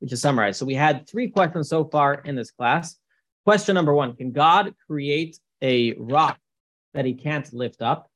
[0.00, 0.58] We should summarize.
[0.58, 2.96] So we had three questions so far in this class.
[3.44, 6.38] Question number one Can God create a rock
[6.94, 8.10] that he can't lift up?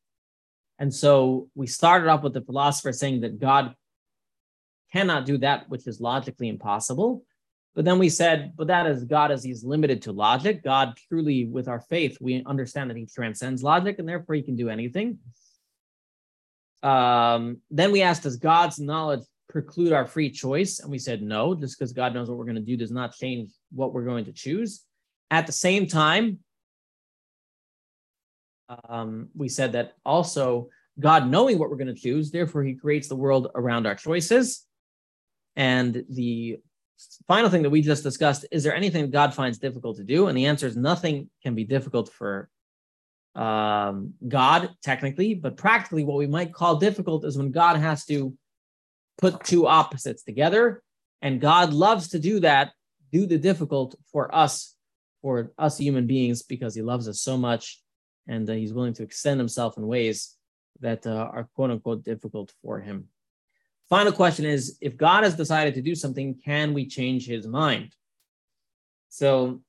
[0.78, 3.74] And so we started off with the philosopher saying that God
[4.92, 7.24] cannot do that which is logically impossible.
[7.74, 10.64] But then we said, but that is God as he's limited to logic.
[10.64, 14.56] God truly, with our faith, we understand that he transcends logic and therefore he can
[14.56, 15.18] do anything.
[16.82, 20.80] Um, then we asked, does God's knowledge preclude our free choice?
[20.80, 23.14] And we said, no, just because God knows what we're going to do does not
[23.14, 24.84] change what we're going to choose.
[25.30, 26.38] At the same time,
[28.88, 30.68] um, we said that also
[31.00, 34.66] God knowing what we're going to choose, therefore he creates the world around our choices.
[35.56, 36.58] And the
[37.26, 40.28] final thing that we just discussed is there anything God finds difficult to do?
[40.28, 42.48] And the answer is nothing can be difficult for
[43.34, 48.36] um, God, technically, but practically, what we might call difficult is when God has to
[49.18, 50.82] put two opposites together.
[51.22, 52.72] And God loves to do that,
[53.12, 54.74] do the difficult for us,
[55.22, 57.80] for us human beings, because he loves us so much
[58.28, 60.36] and uh, he's willing to extend himself in ways
[60.80, 63.08] that uh, are quote unquote difficult for him.
[63.88, 67.94] Final question is if God has decided to do something, can we change his mind?
[69.08, 69.62] So,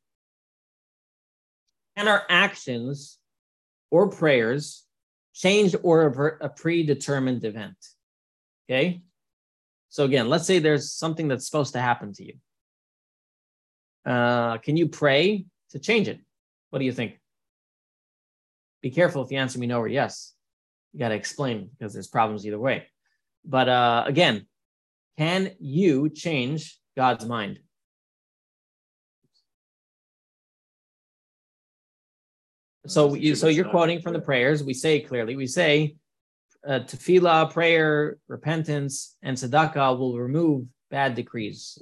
[1.95, 3.17] can our actions
[3.89, 4.85] or prayers
[5.33, 7.77] change or avert a predetermined event?
[8.69, 9.01] Okay.
[9.87, 12.33] So, again, let's say there's something that's supposed to happen to you.
[14.09, 16.19] Uh, can you pray to change it?
[16.71, 17.19] What do you think?
[18.81, 20.33] Be careful if you answer me no or yes.
[20.93, 22.87] You got to explain because there's problems either way.
[23.45, 24.47] But uh, again,
[25.19, 27.59] can you change God's mind?
[32.87, 34.63] So you, so you're quoting from the prayers.
[34.63, 35.97] We say clearly, we say,
[36.67, 41.77] uh, tefillah, prayer, repentance, and tzedakah will remove bad decrees.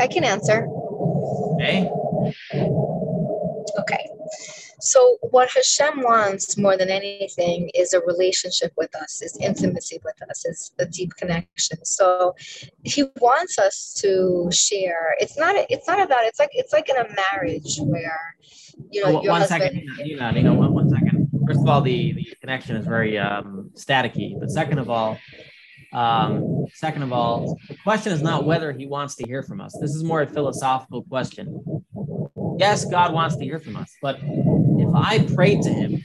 [0.00, 0.66] I can answer.
[1.54, 1.90] Okay.
[3.80, 4.08] Okay.
[4.80, 10.16] So what Hashem wants more than anything is a relationship with us, is intimacy with
[10.28, 11.82] us, is a deep connection.
[11.84, 12.34] So
[12.82, 15.16] he wants us to share.
[15.18, 18.36] It's not it's not about it's like it's like in a marriage where
[18.90, 21.28] you know Oh, your one husband second, Nina, Nina, one, one second.
[21.46, 24.38] First of all, the, the connection is very um, staticky.
[24.38, 25.18] But second of all,
[25.94, 29.76] um, second of all, the question is not whether he wants to hear from us.
[29.80, 31.62] This is more a philosophical question.
[32.58, 36.02] Yes, God wants to hear from us, but if I pray to him,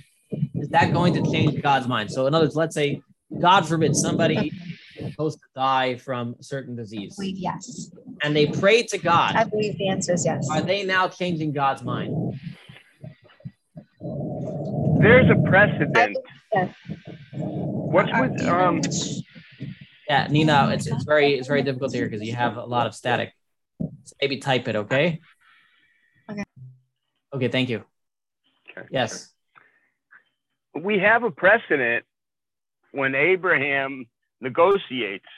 [0.55, 2.11] is that going to change God's mind?
[2.11, 3.01] So, in other words, let's say,
[3.39, 4.51] God forbid, somebody
[4.97, 7.91] is supposed to die from a certain disease, believe yes.
[8.23, 9.35] and they pray to God.
[9.35, 10.47] I believe the answer is yes.
[10.51, 12.39] Are they now changing God's mind?
[14.01, 16.17] There's a precedent.
[16.53, 16.75] Yes.
[17.33, 18.81] What's with um?
[20.09, 22.87] Yeah, Nina, it's it's very it's very difficult to hear because you have a lot
[22.87, 23.31] of static.
[23.79, 25.21] So maybe type it, okay?
[26.29, 26.43] Okay.
[27.31, 27.83] Okay, thank you.
[28.71, 28.87] Okay.
[28.91, 29.31] Yes.
[30.73, 32.05] We have a precedent
[32.91, 34.07] when Abraham
[34.41, 35.29] negotiates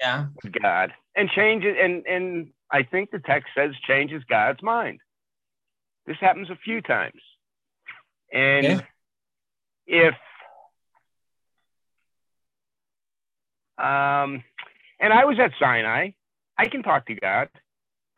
[0.00, 0.26] Yeah.
[0.42, 4.98] with God and changes, and and I think the text says changes God's mind.
[6.06, 7.22] This happens a few times,
[8.32, 8.86] and Okay.
[9.86, 10.14] if
[13.80, 14.42] um,
[15.00, 16.10] and I was at Sinai,
[16.58, 17.48] I can talk to God.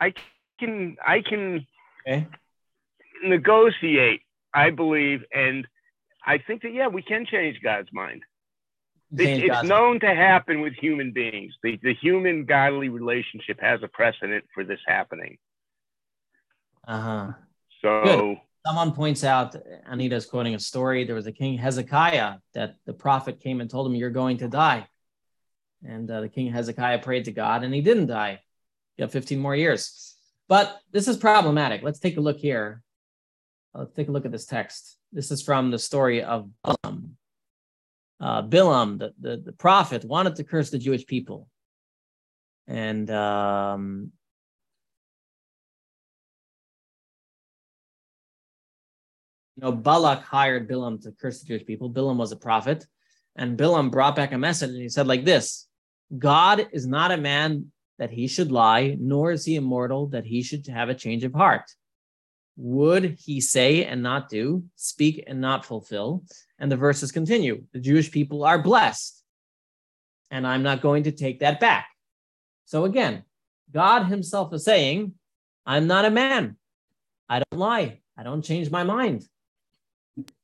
[0.00, 0.14] I
[0.58, 1.66] can I can
[2.06, 2.26] Okay.
[3.22, 4.22] negotiate.
[4.54, 5.66] I believe, and
[6.26, 8.22] I think that yeah, we can change God's mind.
[9.16, 11.54] It- it's known to happen with human beings.
[11.62, 15.38] The, the human godly relationship has a precedent for this happening.
[16.86, 17.32] Uh-huh.
[17.80, 18.38] So Good.
[18.66, 19.56] Someone points out,
[19.90, 21.04] Anita's quoting a story.
[21.04, 24.48] There was a king Hezekiah that the prophet came and told him, You're going to
[24.48, 24.86] die.
[25.84, 28.40] And uh, the king Hezekiah prayed to God and he didn't die.
[28.96, 30.16] He got 15 more years.
[30.48, 31.82] But this is problematic.
[31.82, 32.82] Let's take a look here.
[33.74, 34.98] Let's take a look at this text.
[35.12, 37.16] This is from the story of Balaam.
[38.20, 41.48] Uh, Bilam, the, the, the prophet, wanted to curse the Jewish people.
[42.68, 44.12] And um,
[49.56, 51.90] you know, Balak hired Bilam to curse the Jewish people.
[51.90, 52.86] Bilam was a prophet,
[53.34, 55.66] and Bilam brought back a message, and he said like this:
[56.16, 60.42] God is not a man that he should lie, nor is he immortal that he
[60.42, 61.70] should have a change of heart.
[62.56, 66.24] Would he say and not do, speak and not fulfill?
[66.58, 69.22] And the verses continue: the Jewish people are blessed,
[70.30, 71.88] and I'm not going to take that back.
[72.66, 73.24] So again,
[73.72, 75.14] God himself is saying,
[75.64, 76.56] I'm not a man.
[77.28, 78.00] I don't lie.
[78.16, 79.24] I don't change my mind.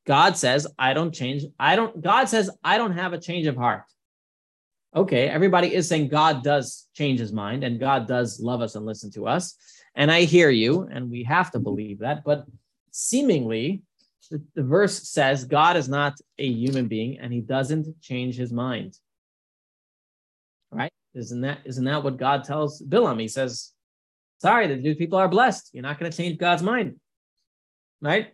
[0.05, 1.43] God says, I don't change.
[1.59, 3.83] I don't, God says, I don't have a change of heart.
[4.95, 8.85] Okay, everybody is saying God does change his mind and God does love us and
[8.85, 9.55] listen to us.
[9.95, 12.23] And I hear you, and we have to believe that.
[12.23, 12.45] But
[12.91, 13.81] seemingly,
[14.31, 18.51] the, the verse says God is not a human being and he doesn't change his
[18.51, 18.97] mind.
[20.71, 20.91] Right?
[21.15, 23.19] Isn't that isn't that what God tells Bilam?
[23.19, 23.71] He says,
[24.39, 25.71] Sorry, the Jewish people are blessed.
[25.73, 26.99] You're not going to change God's mind.
[28.01, 28.27] Right?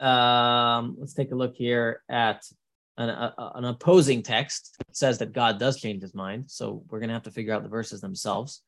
[0.00, 2.42] Um, let's take a look here at
[2.96, 6.50] an, a, an opposing text that says that God does change his mind.
[6.50, 8.62] So we're going to have to figure out the verses themselves.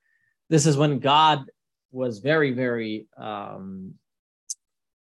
[0.48, 1.44] This is when God
[1.92, 3.94] was very, very um,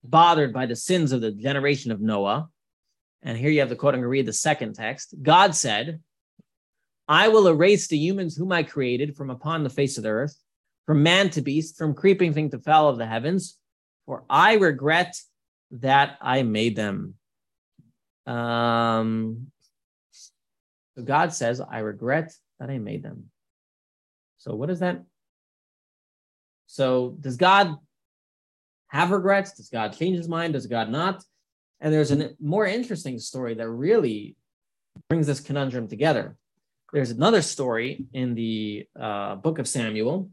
[0.03, 2.49] bothered by the sins of the generation of Noah.
[3.21, 5.13] And here you have the quote, I'm going to read the second text.
[5.21, 5.99] God said,
[7.07, 10.37] I will erase the humans whom I created from upon the face of the earth,
[10.85, 13.57] from man to beast, from creeping thing to fowl of the heavens,
[14.05, 15.15] for I regret
[15.71, 17.15] that I made them.
[18.25, 19.47] Um,
[20.11, 23.31] so God says, I regret that I made them.
[24.37, 25.03] So what is that?
[26.67, 27.77] So does God
[28.87, 29.53] have regrets?
[29.53, 30.53] Does God change his mind?
[30.53, 31.23] Does God not?
[31.81, 34.35] And there's a more interesting story that really
[35.07, 36.35] brings this conundrum together.
[36.91, 40.29] There's another story in the uh, book of Samuel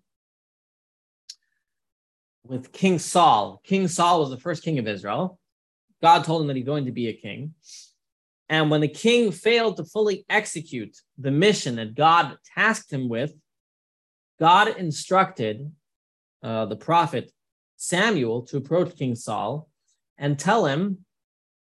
[2.45, 3.61] with King Saul.
[3.65, 5.39] King Saul was the first king of Israel.
[6.03, 7.55] God told him that he's going to be a king.
[8.49, 13.33] And when the king failed to fully execute the mission that God tasked him with,
[14.39, 15.73] God instructed
[16.43, 17.33] uh, the prophet
[17.77, 19.69] Samuel to approach King Saul
[20.19, 21.05] and tell him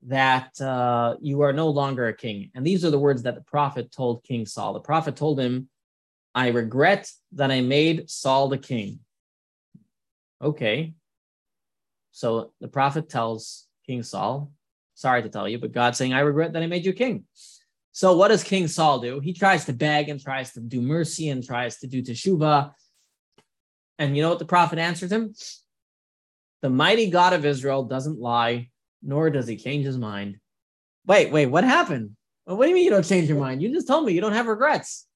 [0.07, 2.51] that uh, you are no longer a king.
[2.55, 4.75] And these are the words that the prophet told King Saul.
[4.75, 5.69] The prophet told him,
[6.35, 9.01] I regret that I made Saul the king.
[10.43, 10.95] Okay.
[12.11, 14.51] So the prophet tells King Saul,
[14.95, 17.25] sorry to tell you, but God's saying, I regret that I made you king.
[17.93, 19.21] So what does King Saul do?
[19.21, 22.73] He tries to beg and tries to do mercy and tries to do teshuvah.
[23.99, 25.33] And you know what the prophet answers him?
[26.63, 28.71] The mighty God of Israel doesn't lie,
[29.03, 30.39] nor does he change his mind.
[31.07, 32.17] Wait, wait, what happened?
[32.47, 33.63] Well, what do you mean you don't change your mind?
[33.63, 35.07] You just told me you don't have regrets.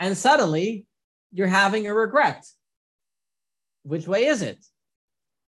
[0.00, 0.86] And suddenly
[1.32, 2.44] you're having a regret.
[3.84, 4.58] Which way is it?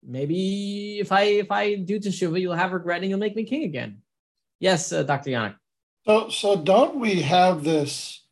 [0.04, 3.64] Maybe if I if I do teshuva, you'll have regret and you'll make me king
[3.64, 4.02] again.
[4.60, 5.32] Yes, uh, Dr.
[5.32, 5.56] Yannick.
[6.06, 8.24] So, so don't we have this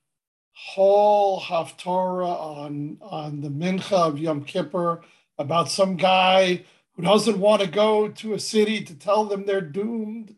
[0.53, 5.01] whole haftorah on on the mincha of Yom Kippur
[5.37, 6.63] about some guy
[6.93, 10.35] who doesn't want to go to a city to tell them they're doomed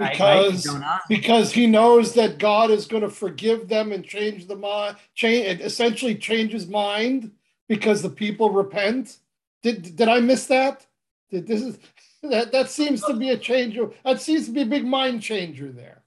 [0.00, 0.66] because
[1.08, 5.60] because he knows that God is going to forgive them and change the mind, change
[5.60, 7.30] essentially change his mind
[7.68, 9.18] because the people repent.
[9.62, 10.86] Did did I miss that?
[11.30, 11.78] Did this is
[12.22, 13.78] that that seems to be a change.
[14.04, 16.02] That seems to be a big mind changer there.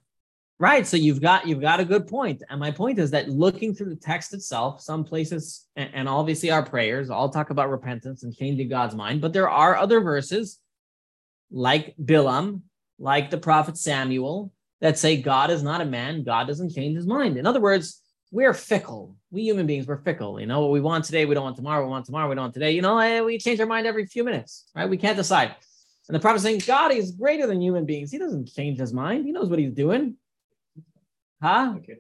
[0.60, 0.86] Right.
[0.86, 2.44] So you've got you've got a good point.
[2.50, 6.52] And my point is that looking through the text itself, some places and, and obviously
[6.52, 10.60] our prayers all talk about repentance and changing God's mind, but there are other verses
[11.52, 12.62] like Bilam,
[12.98, 14.52] like the prophet Samuel,
[14.82, 17.38] that say God is not a man, God doesn't change his mind.
[17.38, 18.02] In other words,
[18.32, 19.16] we're fickle.
[19.34, 20.40] We human beings, we're fickle.
[20.40, 21.84] You know, what we want today, we don't want tomorrow.
[21.84, 22.72] We want tomorrow, we don't want today.
[22.72, 24.88] You know, we change our mind every few minutes, right?
[24.88, 25.56] We can't decide.
[26.08, 28.12] And the prophet saying God is greater than human beings.
[28.12, 29.26] He doesn't change his mind.
[29.26, 30.18] He knows what he's doing.
[31.42, 31.74] Huh?
[31.78, 31.98] Okay.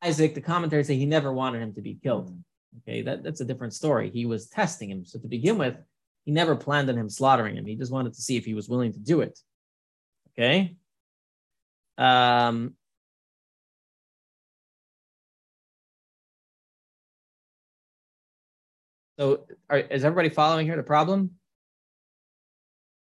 [0.00, 2.32] Isaac, the commentaries say he never wanted him to be killed.
[2.82, 4.10] Okay, that, that's a different story.
[4.10, 5.04] He was testing him.
[5.04, 5.76] So to begin with,
[6.24, 7.66] he never planned on him slaughtering him.
[7.66, 9.40] He just wanted to see if he was willing to do it.
[10.32, 10.76] Okay.
[11.98, 12.74] Um,
[19.20, 21.32] so are, is everybody following here the problem?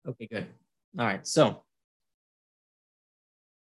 [0.08, 0.48] Okay, good.
[0.98, 1.26] All right.
[1.28, 1.62] So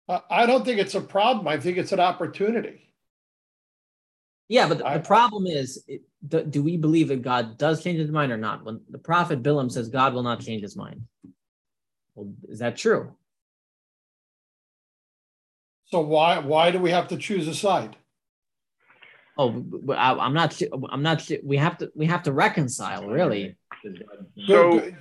[0.10, 1.48] I don't think it's a problem.
[1.48, 2.92] I think it's an opportunity.
[4.50, 7.84] Yeah, but the, I, the problem is, it, do, do, we believe that God does
[7.84, 8.66] change his mind or not?
[8.66, 11.04] When the prophet Bilam says God will not change his mind,
[12.16, 13.16] well, is that true?
[15.86, 17.96] So why why do we have to choose a side?
[19.38, 20.60] Oh, I, am not.
[20.90, 21.22] I'm not.
[21.22, 21.92] Sure we have to.
[21.96, 23.08] We have to reconcile.
[23.08, 23.56] Really.
[24.48, 24.92] So.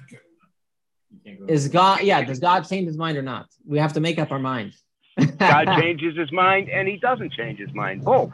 [1.46, 2.02] Is God?
[2.02, 2.22] Yeah.
[2.24, 3.46] Does God change his mind or not?
[3.66, 4.72] We have to make up our mind.
[5.38, 8.02] God changes his mind and he doesn't change his mind.
[8.02, 8.32] Both.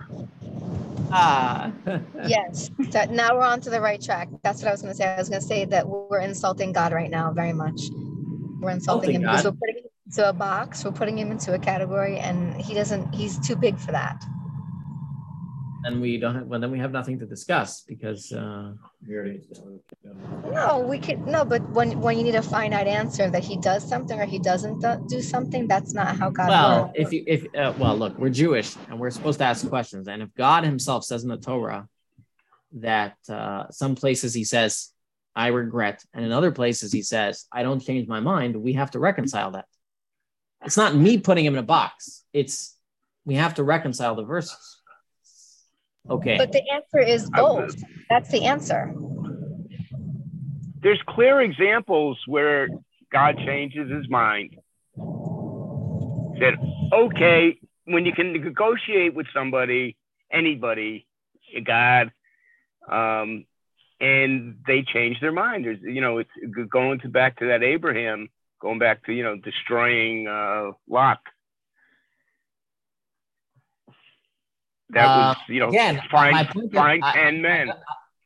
[1.10, 1.72] Ah.
[2.26, 2.70] yes.
[2.90, 4.28] That now we're on to the right track.
[4.42, 5.06] That's what I was going to say.
[5.06, 7.80] I was going to say that we're insulting God right now very much.
[8.60, 10.84] We're insulting him because we're putting him into a box.
[10.84, 13.14] We're putting him into a category, and he doesn't.
[13.14, 14.22] He's too big for that.
[15.82, 18.72] Then we don't have, well, then we have nothing to discuss because uh,
[19.06, 20.52] We.
[20.52, 23.88] No, we could, no, but when, when you need a finite answer that he does
[23.88, 26.94] something or he doesn't do- do something, that's not how God well, works.
[26.96, 30.22] if you if uh, well, look, we're Jewish and we're supposed to ask questions, and
[30.22, 31.88] if God Himself says in the Torah
[32.72, 34.90] that uh, some places He says,
[35.36, 38.90] "I regret," and in other places He says, "I don't change my mind," we have
[38.92, 39.66] to reconcile that.
[40.64, 42.24] It's not me putting him in a box.
[42.32, 42.76] It's
[43.24, 44.77] we have to reconcile the verses.
[46.10, 46.36] Okay.
[46.38, 47.76] But the answer is both.
[48.08, 48.94] That's the answer.
[50.80, 52.68] There's clear examples where
[53.12, 54.56] God changes his mind.
[56.40, 56.54] Said,
[56.92, 59.96] okay, when you can negotiate with somebody,
[60.32, 61.06] anybody,
[61.64, 62.12] God,
[62.88, 63.44] um,
[64.00, 65.64] and they change their mind.
[65.64, 66.30] There's, you know, it's
[66.70, 68.28] going to back to that Abraham,
[68.60, 71.18] going back to, you know, destroying uh, Lot.
[74.90, 77.72] That was, Uh, you know, again, my find, point is, find I- 10 men.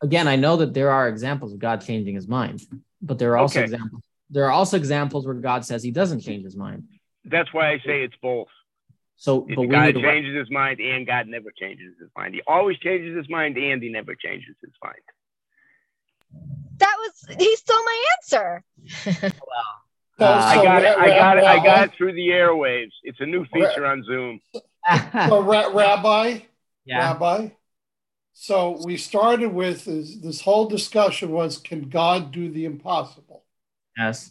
[0.02, 2.62] again, I know that there are examples of God changing his mind,
[3.00, 3.64] but there are also Okay.
[3.64, 4.02] examples.
[4.30, 6.84] There are also examples where God says he doesn't change his mind.
[7.24, 8.48] That's why I say it's both.
[9.16, 12.08] So, It's but we God need to, changes his mind and God never changes his
[12.16, 12.34] mind.
[12.34, 14.96] He always changes his mind and he never changes his mind.
[16.78, 18.64] That was, he stole my answer.
[20.18, 20.96] So- I got it.
[20.98, 21.44] I got it.
[21.44, 22.92] I got it through the airwaves.
[23.02, 24.40] It's a new feature on Zoom.
[25.28, 26.40] So, Ra- Rabbi,
[26.85, 26.99] Yeah.
[26.99, 27.51] Rabbi.
[28.33, 33.45] So we started with this, this whole discussion was can God do the impossible?
[33.97, 34.30] yes.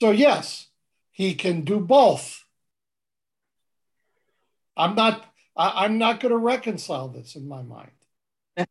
[0.00, 0.68] So yes,
[1.12, 2.44] he can do both.
[4.76, 5.24] I'm not.
[5.56, 7.90] I, I'm not going to reconcile this in my mind.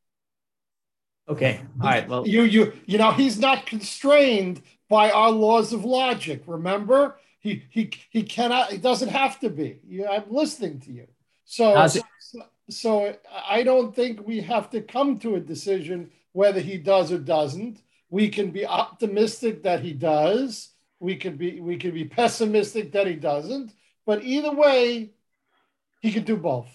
[1.30, 1.62] Okay.
[1.80, 2.10] All right.
[2.10, 6.44] Well, You you you know he's not constrained by our laws of logic.
[6.46, 8.72] Remember, he he he cannot.
[8.72, 9.78] He doesn't have to be.
[10.10, 11.08] I'm listening to you.
[11.46, 12.02] So so,
[12.70, 13.16] so
[13.48, 17.82] I don't think we have to come to a decision whether he does or doesn't.
[18.10, 20.70] We can be optimistic that he does.
[21.00, 23.74] We could be we could be pessimistic that he doesn't.
[24.06, 25.12] But either way,
[26.02, 26.68] he could do both.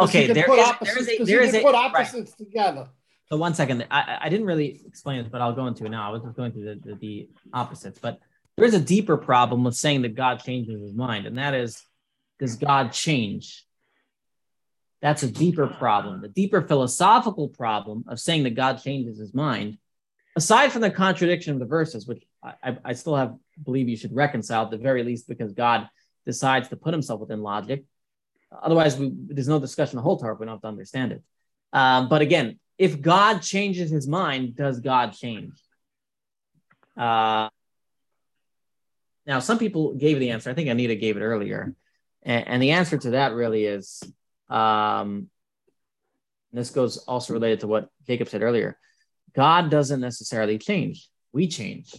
[0.00, 0.26] okay.
[0.26, 1.84] can There put opposites- there is a, there he is can a, put right.
[1.86, 2.88] opposites together.
[3.28, 5.90] So one second, I, I- I didn't really explain it, but I'll go into it
[5.90, 6.08] now.
[6.08, 8.18] I was just going through the, the, the opposites, but
[8.56, 11.82] there is a deeper problem with saying that God changes his mind, and that is,
[12.40, 13.64] does God change?
[15.02, 16.20] That's a deeper problem.
[16.20, 19.78] The deeper philosophical problem of saying that God changes his mind,
[20.36, 24.14] aside from the contradiction of the verses, which I, I, still have believe you should
[24.14, 25.88] reconcile at the very least because God
[26.26, 27.84] decides to put himself within logic.
[28.62, 30.34] Otherwise, we, there's no discussion of the whole Torah.
[30.34, 31.22] We don't have to understand it.
[31.72, 35.52] Um, but again, if God changes his mind, does God change?
[36.96, 37.48] Uh,
[39.26, 40.50] now, some people gave the answer.
[40.50, 41.74] I think Anita gave it earlier.
[42.22, 44.02] And, and the answer to that really is
[44.50, 45.28] um,
[46.52, 48.76] this goes also related to what Jacob said earlier
[49.34, 51.94] God doesn't necessarily change, we change.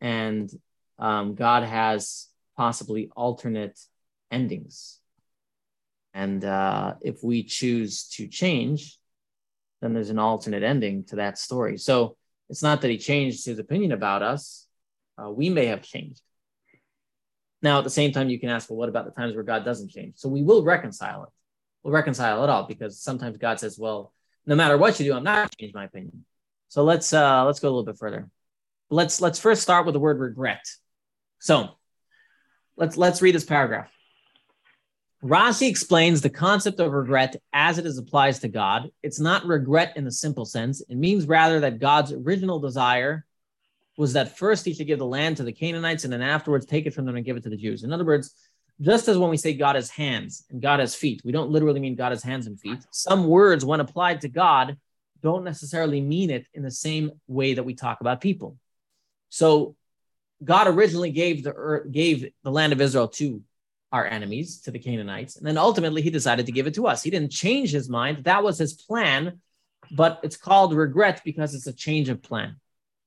[0.00, 0.50] And
[0.98, 3.78] um, God has possibly alternate
[4.30, 4.98] endings.
[6.14, 8.98] And uh, if we choose to change,
[9.80, 11.78] then there's an alternate ending to that story.
[11.78, 12.16] So
[12.50, 14.66] it's not that he changed his opinion about us.
[15.16, 16.20] Uh, we may have changed.
[17.62, 19.64] Now, at the same time, you can ask, well, what about the times where God
[19.64, 20.14] doesn't change?
[20.16, 21.30] So we will reconcile it.
[21.82, 24.12] We'll reconcile it all because sometimes God says, well,
[24.46, 26.24] no matter what you do, I'm not change my opinion.
[26.68, 28.28] So let's uh, let's go a little bit further.
[28.90, 30.64] Let's let's first start with the word regret.
[31.38, 31.70] So
[32.76, 33.90] let's let's read this paragraph.
[35.22, 38.90] Rashi explains the concept of regret as it is applies to God.
[39.02, 40.80] It's not regret in the simple sense.
[40.88, 43.24] It means rather that God's original desire
[43.96, 46.86] was that first he should give the land to the Canaanites and then afterwards take
[46.86, 47.84] it from them and give it to the Jews.
[47.84, 48.34] In other words,
[48.80, 51.80] just as when we say God has hands and God has feet, we don't literally
[51.80, 52.78] mean God has hands and feet.
[52.90, 54.76] Some words, when applied to God,
[55.22, 58.56] don't necessarily mean it in the same way that we talk about people.
[59.28, 59.76] So
[60.42, 63.42] God originally gave the earth, gave the land of Israel to
[63.92, 67.02] our enemies, to the Canaanites, and then ultimately he decided to give it to us.
[67.02, 68.24] He didn't change his mind.
[68.24, 69.40] That was his plan,
[69.90, 72.56] but it's called regret because it's a change of plan.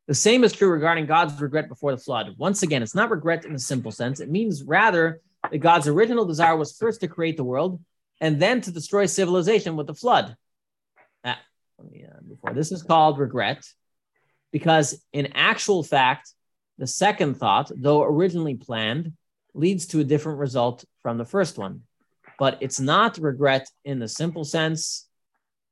[0.08, 2.36] The same is true regarding God's regret before the flood.
[2.38, 4.20] Once again, it's not regret in the simple sense.
[4.20, 5.22] It means rather
[5.52, 7.80] that God's original desire was first to create the world
[8.22, 10.36] and then to destroy civilization with the flood.
[11.24, 11.40] Ah,
[11.92, 13.64] me, uh, before this is called regret
[14.52, 16.32] because in actual fact,
[16.78, 19.14] the second thought, though originally planned,
[19.54, 21.82] leads to a different result from the first one.
[22.40, 25.08] But it's not regret in the simple sense.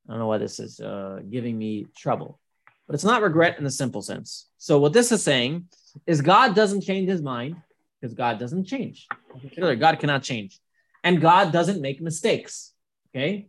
[0.06, 2.38] I don't know why this is uh, giving me trouble,
[2.86, 4.48] but it's not regret in the simple sense.
[4.58, 5.66] So, what this is saying
[6.06, 7.56] is God doesn't change his mind
[8.04, 9.08] because God doesn't change.
[9.56, 10.60] God cannot change.
[11.02, 12.74] And God doesn't make mistakes.
[13.08, 13.48] Okay.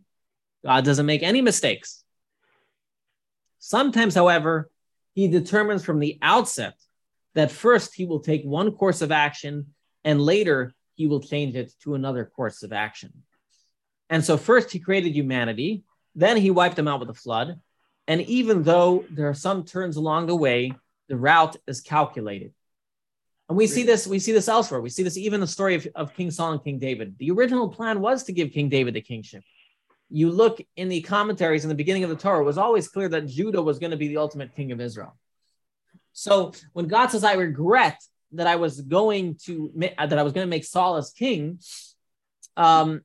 [0.64, 2.02] God doesn't make any mistakes.
[3.58, 4.70] Sometimes, however,
[5.12, 6.72] he determines from the outset
[7.34, 9.74] that first he will take one course of action
[10.04, 13.12] and later he will change it to another course of action.
[14.08, 15.84] And so, first he created humanity,
[16.14, 17.60] then he wiped them out with a flood.
[18.08, 20.72] And even though there are some turns along the way,
[21.08, 22.52] the route is calculated.
[23.48, 24.80] And we see this, we see this elsewhere.
[24.80, 27.16] We see this even in the story of, of King Saul and King David.
[27.18, 29.44] The original plan was to give King David the kingship.
[30.10, 33.08] You look in the commentaries in the beginning of the Torah, it was always clear
[33.08, 35.16] that Judah was going to be the ultimate king of Israel.
[36.12, 38.02] So when God says, I regret
[38.32, 41.60] that I was going to that I was going to make Saul as king,
[42.56, 43.02] um,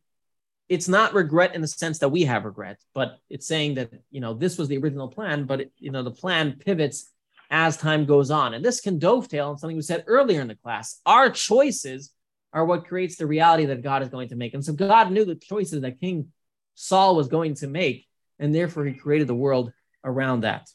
[0.70, 4.22] it's not regret in the sense that we have regret, but it's saying that you
[4.22, 7.12] know this was the original plan, but it, you know the plan pivots
[7.52, 10.56] as time goes on, and this can dovetail on something we said earlier in the
[10.56, 11.02] class.
[11.06, 12.12] Our choices
[12.54, 15.26] are what creates the reality that God is going to make, and so God knew
[15.26, 16.30] the choices that King
[16.76, 18.08] Saul was going to make,
[18.40, 19.72] and therefore He created the world
[20.04, 20.68] around that.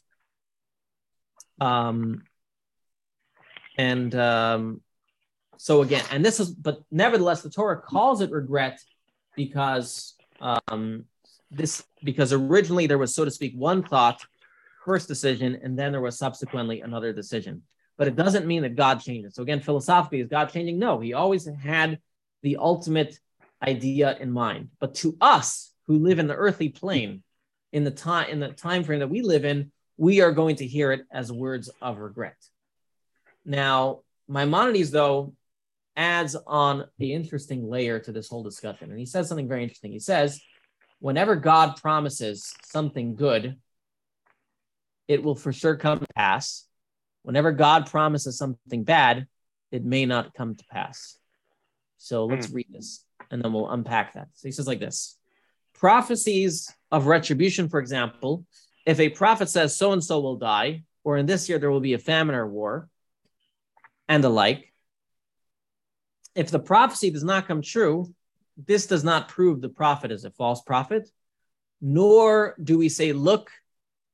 [1.59, 2.23] Um,
[3.77, 4.81] and um,
[5.57, 8.79] so again, and this is, but nevertheless, the Torah calls it regret
[9.35, 11.05] because um,
[11.49, 14.23] this because originally there was, so to speak, one thought,
[14.87, 17.61] first decision, and then there was subsequently another decision.
[17.97, 19.35] But it doesn't mean that God changes.
[19.35, 20.79] So again, philosophically, is God changing?
[20.79, 21.99] No, He always had
[22.41, 23.19] the ultimate
[23.61, 24.69] idea in mind.
[24.79, 27.23] But to us who live in the earthly plane,
[27.73, 30.65] in the time in the time frame that we live in, we are going to
[30.65, 32.37] hear it as words of regret.
[33.45, 35.33] Now, Maimonides, though,
[35.95, 38.89] adds on the interesting layer to this whole discussion.
[38.89, 39.91] And he says something very interesting.
[39.91, 40.39] He says,
[40.99, 43.57] whenever God promises something good,
[45.07, 46.65] it will for sure come to pass.
[47.23, 49.27] Whenever God promises something bad,
[49.71, 51.17] it may not come to pass.
[51.97, 52.55] So let's hmm.
[52.55, 54.27] read this and then we'll unpack that.
[54.33, 55.17] So he says like this
[55.73, 58.45] prophecies of retribution, for example,
[58.85, 61.81] if a prophet says so and so will die, or in this year there will
[61.81, 62.89] be a famine or war,
[64.07, 64.73] and the like.
[66.35, 68.13] If the prophecy does not come true,
[68.57, 71.09] this does not prove the prophet is a false prophet,
[71.81, 73.51] nor do we say, look,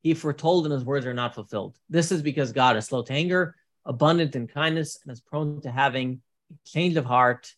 [0.04, 1.76] he foretold and his words are not fulfilled.
[1.90, 3.56] This is because God is slow to anger,
[3.86, 6.22] abundant in kindness, and is prone to having
[6.52, 7.52] a change of heart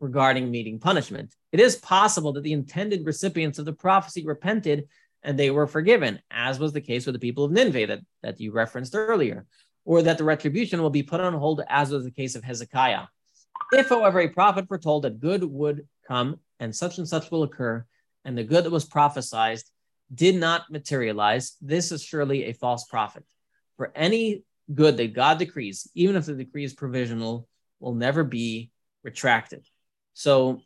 [0.00, 1.32] regarding meeting punishment.
[1.52, 4.88] It is possible that the intended recipients of the prophecy repented
[5.22, 8.40] and they were forgiven, as was the case with the people of Nineveh that, that
[8.40, 9.46] you referenced earlier
[9.84, 13.04] or that the retribution will be put on hold, as was the case of Hezekiah.
[13.72, 17.84] If, however, a prophet foretold that good would come and such and such will occur,
[18.24, 19.60] and the good that was prophesied
[20.12, 23.24] did not materialize, this is surely a false prophet.
[23.76, 28.70] For any good that God decrees, even if the decree is provisional, will never be
[29.02, 29.64] retracted.
[30.14, 30.60] So,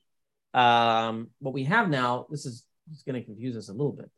[0.53, 2.65] um, what we have now, this is,
[3.07, 4.11] going to confuse us a little bit.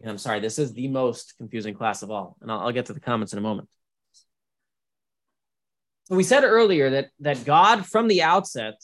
[0.00, 2.36] And I'm sorry, this is the most confusing class of all.
[2.40, 3.68] And I'll, I'll get to the comments in a moment.
[6.04, 8.74] So we said earlier that that God from the outset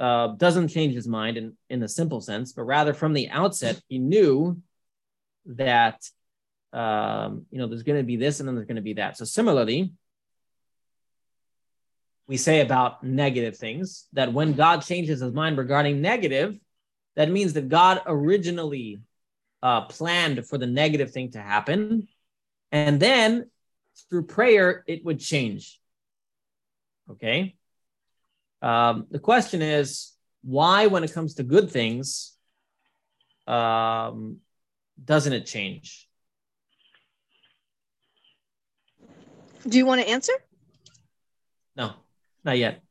[0.00, 3.80] uh, doesn't change his mind in, in the simple sense, but rather from the outset,
[3.88, 4.60] he knew
[5.46, 6.08] that
[6.72, 9.16] um, you know there's going to be this and then there's going to be that.
[9.16, 9.92] So similarly,
[12.26, 16.58] we say about negative things that when God changes his mind regarding negative,
[17.16, 19.00] that means that God originally
[19.62, 22.06] uh, planned for the negative thing to happen,
[22.70, 23.50] and then
[24.08, 25.80] through prayer it would change.
[27.10, 27.56] Okay.
[28.62, 30.12] Um, the question is
[30.42, 32.36] why, when it comes to good things,
[33.46, 34.38] um,
[35.02, 36.08] doesn't it change?
[39.66, 40.32] Do you want to answer?
[41.76, 41.92] No,
[42.44, 42.82] not yet.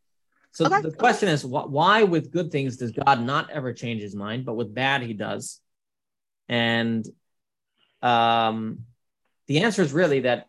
[0.52, 0.81] So okay.
[0.81, 4.45] the question is wh- why, with good things, does God not ever change his mind,
[4.45, 5.60] but with bad, he does?
[6.49, 7.06] And
[8.02, 8.80] um,
[9.48, 10.48] the answer is really that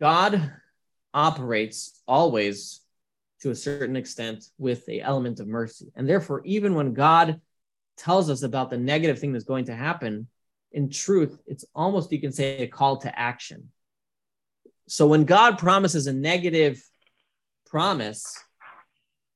[0.00, 0.52] God
[1.18, 2.80] operates always
[3.40, 5.90] to a certain extent with a element of mercy.
[5.96, 7.40] And therefore, even when God
[7.96, 10.28] tells us about the negative thing that's going to happen,
[10.70, 13.70] in truth, it's almost, you can say, a call to action.
[14.86, 16.80] So when God promises a negative
[17.66, 18.24] promise,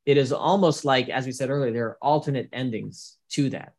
[0.07, 3.75] it is almost like, as we said earlier, there are alternate endings to that.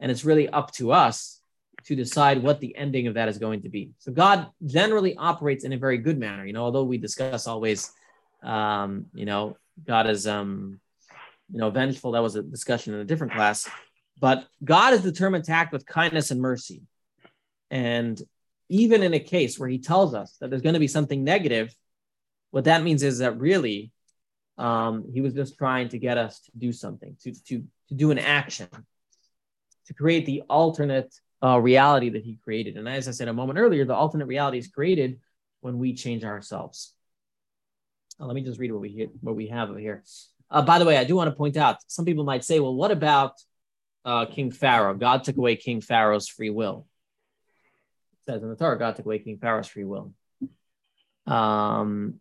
[0.00, 1.40] And it's really up to us
[1.86, 3.90] to decide what the ending of that is going to be.
[3.98, 6.44] So God generally operates in a very good manner.
[6.46, 7.90] You know, although we discuss always,
[8.42, 9.56] um, you know,
[9.86, 10.80] God is, um,
[11.52, 12.12] you know, vengeful.
[12.12, 13.68] That was a discussion in a different class.
[14.20, 16.82] But God is determined to act with kindness and mercy.
[17.70, 18.20] And
[18.68, 21.74] even in a case where He tells us that there's going to be something negative,
[22.50, 23.90] what that means is that really
[24.56, 27.54] Um, he was just trying to get us to do something, to to
[27.88, 28.68] to do an action,
[29.86, 31.10] to create the alternate
[31.44, 32.76] uh, reality that he created.
[32.76, 35.20] And as I said a moment earlier, the alternate reality is created
[35.60, 36.94] when we change ourselves.
[38.18, 40.04] Uh, let me just read what we what we have here.
[40.50, 42.74] Uh, by the way, I do want to point out some people might say, well,
[42.74, 43.32] what about
[44.04, 44.94] uh, King Pharaoh?
[44.94, 46.86] God took away King Pharaoh's free will.
[48.20, 50.12] It says in the Torah, God took away King Pharaoh's free will.
[51.26, 52.20] Um,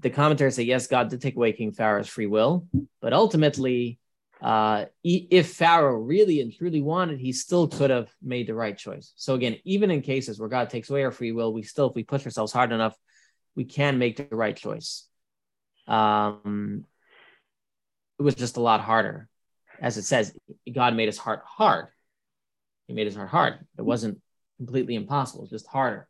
[0.00, 2.66] the commentators say, yes, God did take away King Pharaoh's free will,
[3.00, 3.98] but ultimately,
[4.42, 9.12] uh, if Pharaoh really and truly wanted, he still could have made the right choice.
[9.14, 11.94] So again, even in cases where God takes away our free will, we still, if
[11.94, 12.96] we push ourselves hard enough,
[13.54, 15.06] we can make the right choice.
[15.86, 16.84] Um,
[18.18, 19.28] it was just a lot harder.
[19.80, 20.36] As it says,
[20.72, 21.86] God made his heart hard.
[22.88, 23.60] He made his heart hard.
[23.78, 24.20] It wasn't
[24.56, 26.08] completely impossible, it was just harder.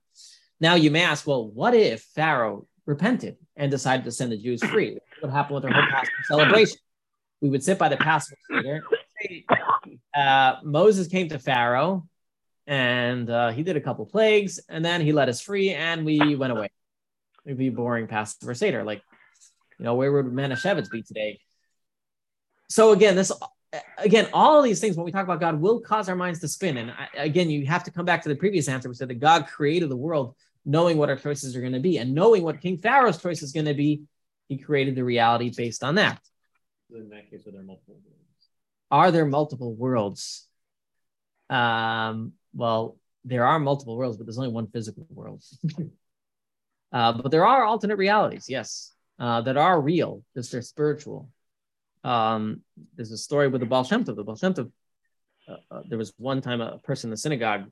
[0.59, 4.64] Now you may ask, well, what if Pharaoh repented and decided to send the Jews
[4.64, 4.98] free?
[5.20, 6.78] What happened with our whole Passover celebration?
[7.43, 8.82] We would sit by the Passover Seder.
[10.14, 12.06] Uh, Moses came to Pharaoh
[12.66, 16.36] and uh, he did a couple plagues and then he let us free and we
[16.36, 16.69] went away.
[17.44, 18.85] It'd be boring Passover Seder.
[18.85, 19.02] Like,
[19.78, 21.40] you know, where would Manischewitz be today?
[22.70, 23.32] So again, this
[23.98, 26.48] again, all of these things when we talk about God will cause our minds to
[26.48, 26.77] spin.
[26.77, 28.89] And I, again, you have to come back to the previous answer.
[28.89, 31.98] We said that God created the world knowing what our choices are going to be
[31.98, 34.02] and knowing what King Pharaoh's choice is going to be.
[34.48, 36.20] He created the reality based on that.
[36.94, 38.48] In that case, are there multiple worlds?
[38.90, 40.47] Are there multiple worlds?
[41.48, 45.43] Um, well, there are multiple worlds, but there's only one physical world.
[46.93, 51.31] uh, but there are alternate realities, yes, uh, that are real, just they're spiritual.
[52.05, 52.62] Um,
[52.97, 54.16] there's a story with the Baal Shem Tov.
[54.16, 54.70] The Baal Shem Tov,
[55.48, 57.70] uh, uh, there was one time a person in the synagogue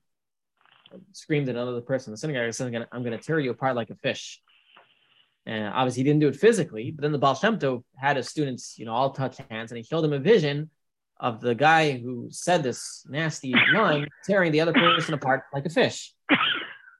[1.13, 3.91] screamed at another person in the synagogue, said, I'm going to tear you apart like
[3.91, 4.41] a fish.
[5.47, 8.29] And obviously, he didn't do it physically, but then the Baal Shem Tov had his
[8.29, 10.71] students, you know, all touch hands, and he showed them a vision
[11.19, 15.71] of the guy who said this nasty line, tearing the other person apart like a
[15.71, 16.15] fish.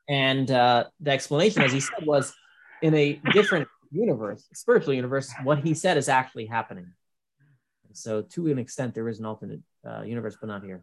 [0.09, 2.35] And uh, the explanation, as he said, was
[2.83, 6.93] in a different universe, spiritual universe, what he said is actually happening.
[7.93, 10.83] So, to an extent, there is an alternate uh, universe, but not here.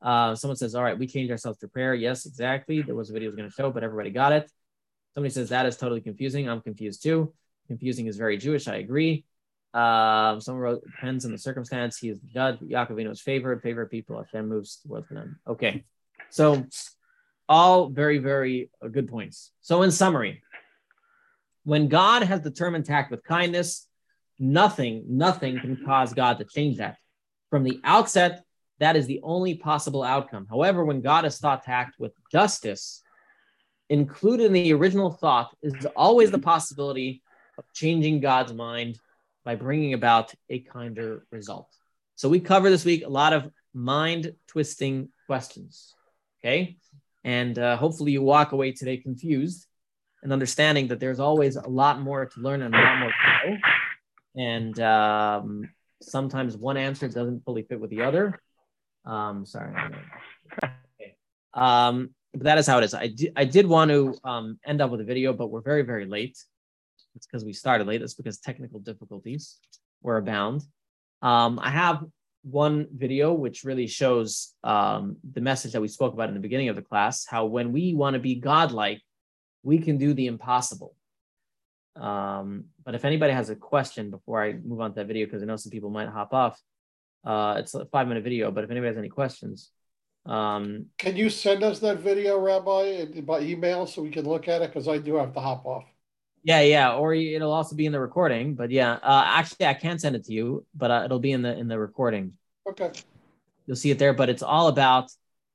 [0.00, 1.94] Uh, someone says, All right, we changed ourselves to prayer.
[1.94, 2.82] Yes, exactly.
[2.82, 4.50] There was a video I was going to show, but everybody got it.
[5.14, 6.48] Somebody says, That is totally confusing.
[6.48, 7.32] I'm confused too.
[7.68, 8.68] Confusing is very Jewish.
[8.68, 9.24] I agree.
[9.72, 11.98] Um, someone wrote, Depends on the circumstance.
[11.98, 12.58] He is the judge.
[12.60, 13.62] Yaakovino is favored.
[13.62, 14.16] Favorite people.
[14.16, 15.38] Hashem moves towards them.
[15.46, 15.84] Okay.
[16.30, 16.66] So,
[17.48, 19.52] all very, very uh, good points.
[19.60, 20.42] So, in summary,
[21.64, 23.86] when God has determined to act with kindness,
[24.38, 26.96] Nothing, nothing can cause God to change that.
[27.50, 28.42] From the outset,
[28.80, 30.46] that is the only possible outcome.
[30.50, 33.02] However, when God is thought to act with justice,
[33.88, 37.22] included in the original thought is always the possibility
[37.58, 38.98] of changing God's mind
[39.44, 41.68] by bringing about a kinder result.
[42.14, 45.94] So we cover this week a lot of mind twisting questions.
[46.40, 46.76] Okay.
[47.24, 49.66] And uh, hopefully you walk away today confused
[50.22, 53.50] and understanding that there's always a lot more to learn and a lot more to
[53.50, 53.56] know
[54.36, 55.68] and um,
[56.02, 58.40] sometimes one answer doesn't fully fit with the other.
[59.04, 59.74] Um, sorry.
[61.56, 62.94] Um, but that is how it is.
[62.94, 65.82] I, di- I did want to um, end up with a video, but we're very,
[65.82, 66.36] very late.
[67.14, 68.02] It's because we started late.
[68.02, 69.58] It's because technical difficulties
[70.02, 70.62] were abound.
[71.22, 72.04] Um, I have
[72.42, 76.68] one video which really shows um, the message that we spoke about in the beginning
[76.68, 79.00] of the class how when we want to be godlike,
[79.62, 80.94] we can do the impossible.
[81.96, 85.42] Um, but if anybody has a question before I move on to that video, because
[85.42, 86.60] I know some people might hop off,
[87.24, 88.50] uh, it's a five minute video.
[88.50, 89.70] But if anybody has any questions,
[90.26, 94.62] um, can you send us that video, Rabbi, by email so we can look at
[94.62, 94.72] it?
[94.72, 95.84] Because I do have to hop off.
[96.42, 98.54] Yeah, yeah, or it'll also be in the recording.
[98.54, 101.42] But yeah, uh, actually, I can send it to you, but uh, it'll be in
[101.42, 102.34] the in the recording.
[102.68, 102.92] Okay.
[103.66, 105.10] You'll see it there, but it's all about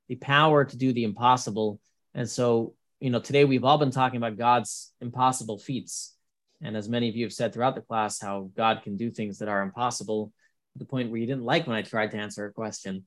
[0.07, 1.79] the power to do the impossible.
[2.15, 6.15] And so, you know, today we've all been talking about God's impossible feats
[6.61, 9.39] and as many of you have said throughout the class, how God can do things
[9.39, 10.33] that are impossible
[10.73, 13.05] to the point where you didn't like when I tried to answer a question.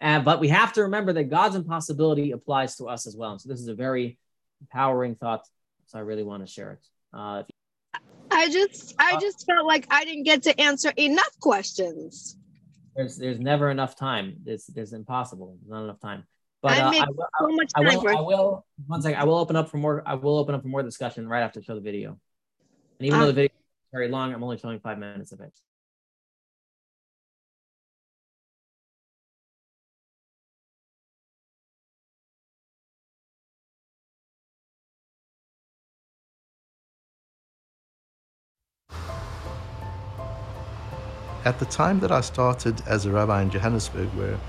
[0.00, 3.32] And, but we have to remember that God's impossibility applies to us as well.
[3.32, 4.18] And so this is a very
[4.60, 5.46] empowering thought.
[5.86, 6.86] So I really want to share it.
[7.12, 7.42] Uh,
[8.30, 12.36] I just, I just felt like I didn't get to answer enough questions.
[12.96, 14.36] There's, there's never enough time.
[14.44, 15.58] There's, there's impossible.
[15.60, 16.24] There's not enough time.
[16.62, 18.66] But I uh, I, will, so much I, time will, for I will.
[18.86, 19.20] One second.
[19.20, 20.02] I will open up for more.
[20.06, 22.18] I will open up for more discussion right after I show the video.
[22.98, 23.20] And even Ah.
[23.20, 25.52] though the video is very long, I'm only showing five minutes of it.
[41.44, 44.40] At the time that I started as a rabbi in Johannesburg, where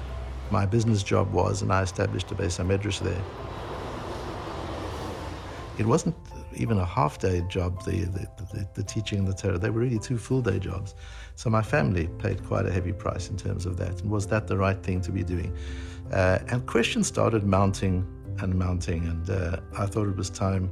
[0.49, 3.21] my business job was, and I established a Beis Medrash there,
[5.77, 6.15] it wasn't
[6.55, 9.57] even a half-day job, the, the, the, the teaching and the Torah.
[9.57, 10.95] They were really two full-day jobs.
[11.35, 14.01] So my family paid quite a heavy price in terms of that.
[14.01, 15.53] And was that the right thing to be doing?
[16.13, 18.07] Uh, and questions started mounting
[18.39, 19.05] and mounting.
[19.05, 20.69] And uh, I thought it was time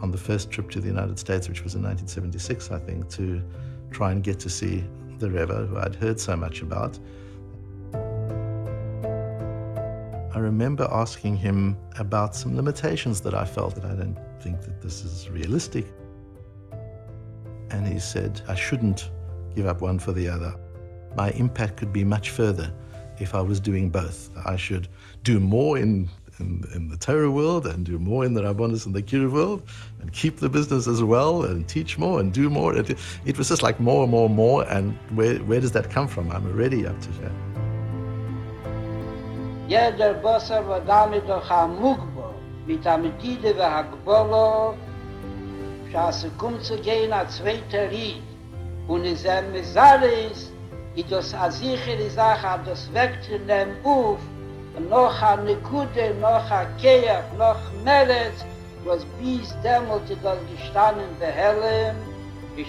[0.00, 3.42] on the first trip to the United States, which was in 1976, I think, to
[3.90, 4.84] try and get to see
[5.18, 6.98] the Rebbe, who I'd heard so much about.
[10.34, 14.82] I remember asking him about some limitations that I felt that I don't think that
[14.82, 15.86] this is realistic.
[17.70, 19.10] And he said, I shouldn't
[19.54, 20.54] give up one for the other.
[21.16, 22.70] My impact could be much further
[23.18, 24.30] if I was doing both.
[24.44, 24.88] I should
[25.22, 28.94] do more in, in, in the Torah world and do more in the Rabbanis and
[28.94, 29.62] the Kiruv world
[30.00, 32.76] and keep the business as well and teach more and do more.
[32.76, 34.64] It, it was just like more and more and more.
[34.64, 36.30] And where, where does that come from?
[36.30, 37.32] I'm already up to that.
[39.68, 42.34] jeder Bosser war damit doch am Mugbo,
[42.66, 44.76] mit der Medide und Hagbolo,
[45.90, 48.22] schaß er kommt zu gehen als zweiter Ried,
[48.86, 50.52] und in seinem Mesaris,
[54.80, 58.44] noch a Nekude, noch a Keach, noch Meretz,
[58.84, 61.96] was bis demult ist das gestanden behellen,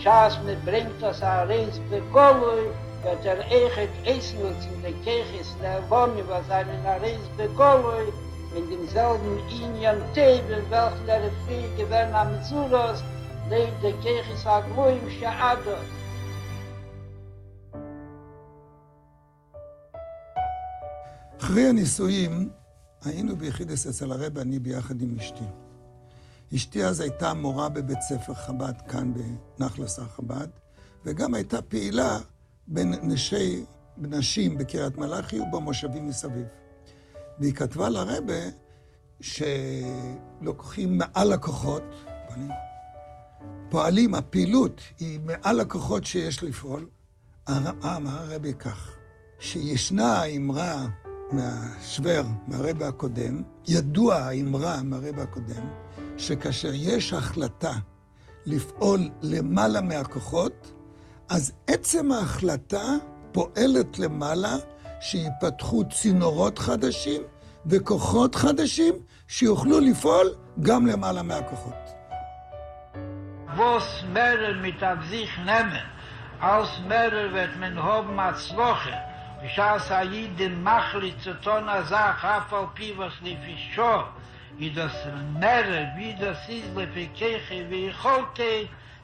[0.05, 2.71] has mit bringt das a Reins bekolui,
[3.03, 8.11] dat er eichet eisen uns in der Kirchis der Wonne, was einen a Reins bekolui,
[8.55, 13.03] in demselben Ingen Teben, welchen er frie gewinn am Zuros,
[13.49, 15.87] leid der Kirchis a Gluim Shaados,
[21.39, 22.49] אחרי הנישואים
[23.03, 25.43] היינו ביחידס אצל הרב, אני ביחד עם אשתי.
[26.55, 30.47] אשתי אז הייתה מורה בבית ספר חב"ד כאן בנחלס חב"ד,
[31.05, 32.19] וגם הייתה פעילה
[32.67, 33.65] בין נשי,
[33.97, 36.45] נשים בקריית מלאכי ובמושבים מסביב.
[37.39, 38.43] והיא כתבה לרבה
[39.21, 41.83] שלוקחים מעל הכוחות,
[43.69, 46.87] פועלים, הפעילות היא מעל הכוחות שיש לפעול.
[47.49, 48.95] אמר הרבי כך,
[49.39, 50.87] שישנה האמרה
[51.31, 55.67] מהשוור, מהרבה הקודם, ידוע האמרה מהרבה הקודם,
[56.17, 57.73] שכאשר יש החלטה
[58.45, 60.71] לפעול למעלה מהכוחות,
[61.29, 62.83] אז עצם ההחלטה
[63.31, 64.55] פועלת למעלה
[64.99, 67.21] שיפתחו צינורות חדשים
[67.65, 68.93] וכוחות חדשים
[69.27, 70.27] שיוכלו לפעול
[70.61, 71.73] גם למעלה מהכוחות.
[73.57, 75.85] Was merer mit auf sich nehmen,
[76.39, 77.53] als merer wird
[79.45, 83.97] שאַס אייד די מאכלי צו טונה זאך אפעל פיבס ניפישע
[84.59, 85.07] אי דאס
[85.39, 87.51] נער ווי דאס איז מיט ווי איך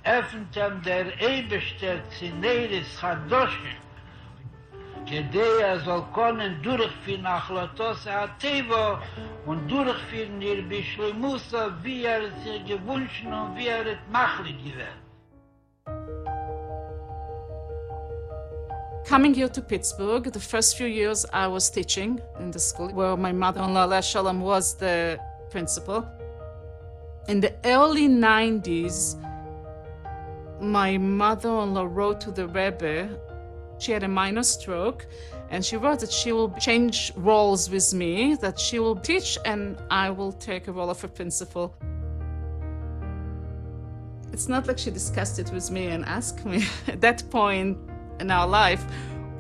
[0.04, 2.26] אפנטם דער אייבשטער צו
[3.00, 3.58] חדוש
[5.06, 9.00] Gedeia soll konnen durchführen nach Lotose a Tevo
[9.46, 15.03] und durchführen ihr Bischlimusa, wie er es ihr gewünschen und wie er es machlich gewählt.
[19.06, 23.18] Coming here to Pittsburgh, the first few years I was teaching in the school where
[23.18, 25.20] my mother-in-law, Leah Shalom, was the
[25.52, 26.08] principal.
[27.28, 29.22] In the early 90s,
[30.62, 33.10] my mother-in-law wrote to the Rebbe.
[33.78, 35.06] She had a minor stroke,
[35.50, 39.78] and she wrote that she will change roles with me, that she will teach, and
[39.92, 41.76] I will take a role of a principal.
[44.32, 46.64] It's not like she discussed it with me and asked me.
[46.88, 47.78] At that point
[48.20, 48.86] in our life,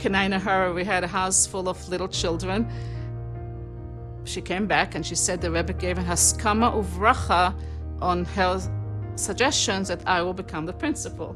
[0.06, 2.68] and her, we had a house full of little children.
[4.26, 7.54] She came back and she said the Rebbe gave her haskama uvracha
[8.02, 8.60] on her
[9.16, 11.36] suggestions that I will become the principal.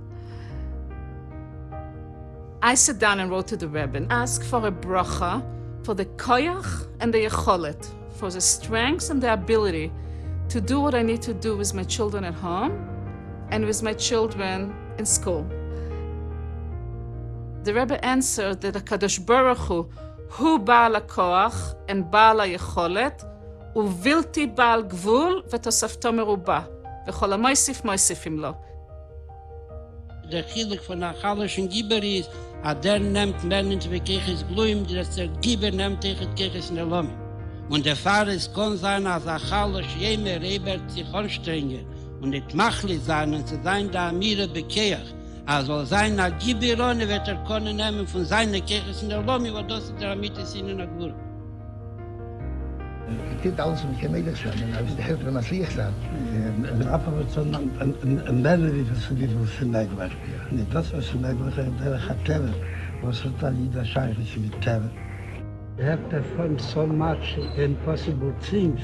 [2.62, 5.44] I sat down and wrote to the Rebbe and asked for a bracha
[5.84, 9.92] for the koyach and the yecholet, for the strength and the ability
[10.50, 12.74] to do what I need to do with my children at home
[13.52, 15.48] and with my children in school.
[17.64, 19.90] The Rebbe answered that HaKadosh Baruch Hu,
[20.30, 23.24] hu Baal HaKoach and Baal HaYecholet,
[23.76, 26.62] ובלתי בעל גבול ותוספתו מרובה.
[27.08, 28.52] וכל המויסיף מויסיפים לו.
[30.30, 32.30] Der Chilik von der Chalischen Giber ist,
[32.64, 36.86] a der nehmt Menschen zu bekeches Gluim, dass der Giber nehmt tegen keches in der
[36.86, 37.16] Lomi.
[37.70, 41.86] Und der Pfarrer ist kon sein, als a Chalisch jeme Reber sich anstrengen
[42.22, 45.10] und nicht machlich sein und zu sein der Amire bekeach.
[45.48, 49.94] Also sein Agibirone wird er können nehmen von seiner Kirche in der Lomi, wo das
[49.96, 51.14] der Amite sind in der Nagur.
[53.34, 55.44] Ich finde alles, was ich am gesagt habe, aber es ist der Herr, wenn man
[55.44, 55.94] es liegt an.
[56.70, 60.52] Ein Rapper wird so ein Männer, wie das Lied, wo es in der Nagur ist.
[60.52, 62.54] Nicht das, was in der Nagur ist, der hat Teber,
[63.02, 64.90] wo es dann jeder Scheich ist mit Teber.
[65.80, 68.82] I have to so much impossible things.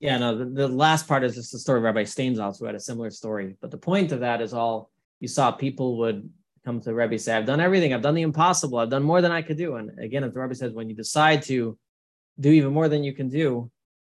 [0.00, 2.76] Yeah, no, the, the last part is just the story of Rabbi Steinsaltz, who had
[2.76, 3.56] a similar story.
[3.60, 6.30] But the point of that is all you saw people would
[6.64, 9.32] come to Rebbe say, I've done everything, I've done the impossible, I've done more than
[9.32, 9.76] I could do.
[9.76, 11.76] And again, as the Rebbe says, when you decide to
[12.38, 13.70] do even more than you can do,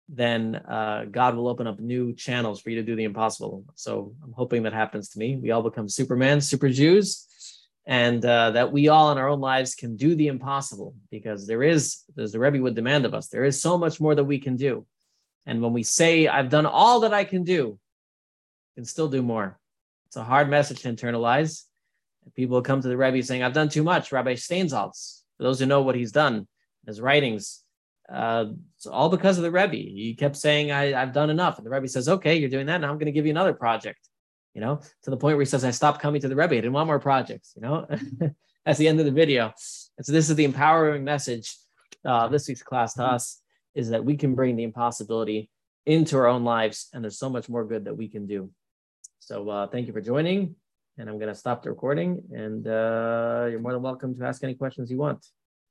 [0.07, 3.65] then uh, God will open up new channels for you to do the impossible.
[3.75, 5.37] So I'm hoping that happens to me.
[5.37, 7.27] We all become Superman, super Jews,
[7.85, 11.63] and uh, that we all in our own lives can do the impossible because there
[11.63, 14.39] is, as the Rebbe would demand of us, there is so much more that we
[14.39, 14.85] can do.
[15.45, 17.77] And when we say, I've done all that I can do,
[18.75, 19.59] can still do more.
[20.07, 21.63] It's a hard message to internalize.
[22.35, 24.11] People come to the Rebbe saying, I've done too much.
[24.11, 26.47] Rabbi Steinsaltz, for those who know what he's done,
[26.87, 27.63] his writings,
[28.11, 28.45] uh,
[28.77, 29.75] it's all because of the Rebbe.
[29.75, 31.57] He kept saying, I, I've done enough.
[31.57, 32.79] And the Rebbe says, okay, you're doing that.
[32.79, 33.99] Now I'm going to give you another project,
[34.53, 36.53] you know, to the point where he says, I stopped coming to the Rebbe.
[36.53, 37.87] I didn't want more projects, you know,
[38.65, 39.53] that's the end of the video.
[39.97, 41.57] And so this is the empowering message
[42.05, 43.42] uh, this week's class to us
[43.75, 45.49] is that we can bring the impossibility
[45.85, 48.49] into our own lives, and there's so much more good that we can do.
[49.19, 50.55] So uh, thank you for joining,
[50.97, 54.43] and I'm going to stop the recording, and uh, you're more than welcome to ask
[54.43, 55.25] any questions you want.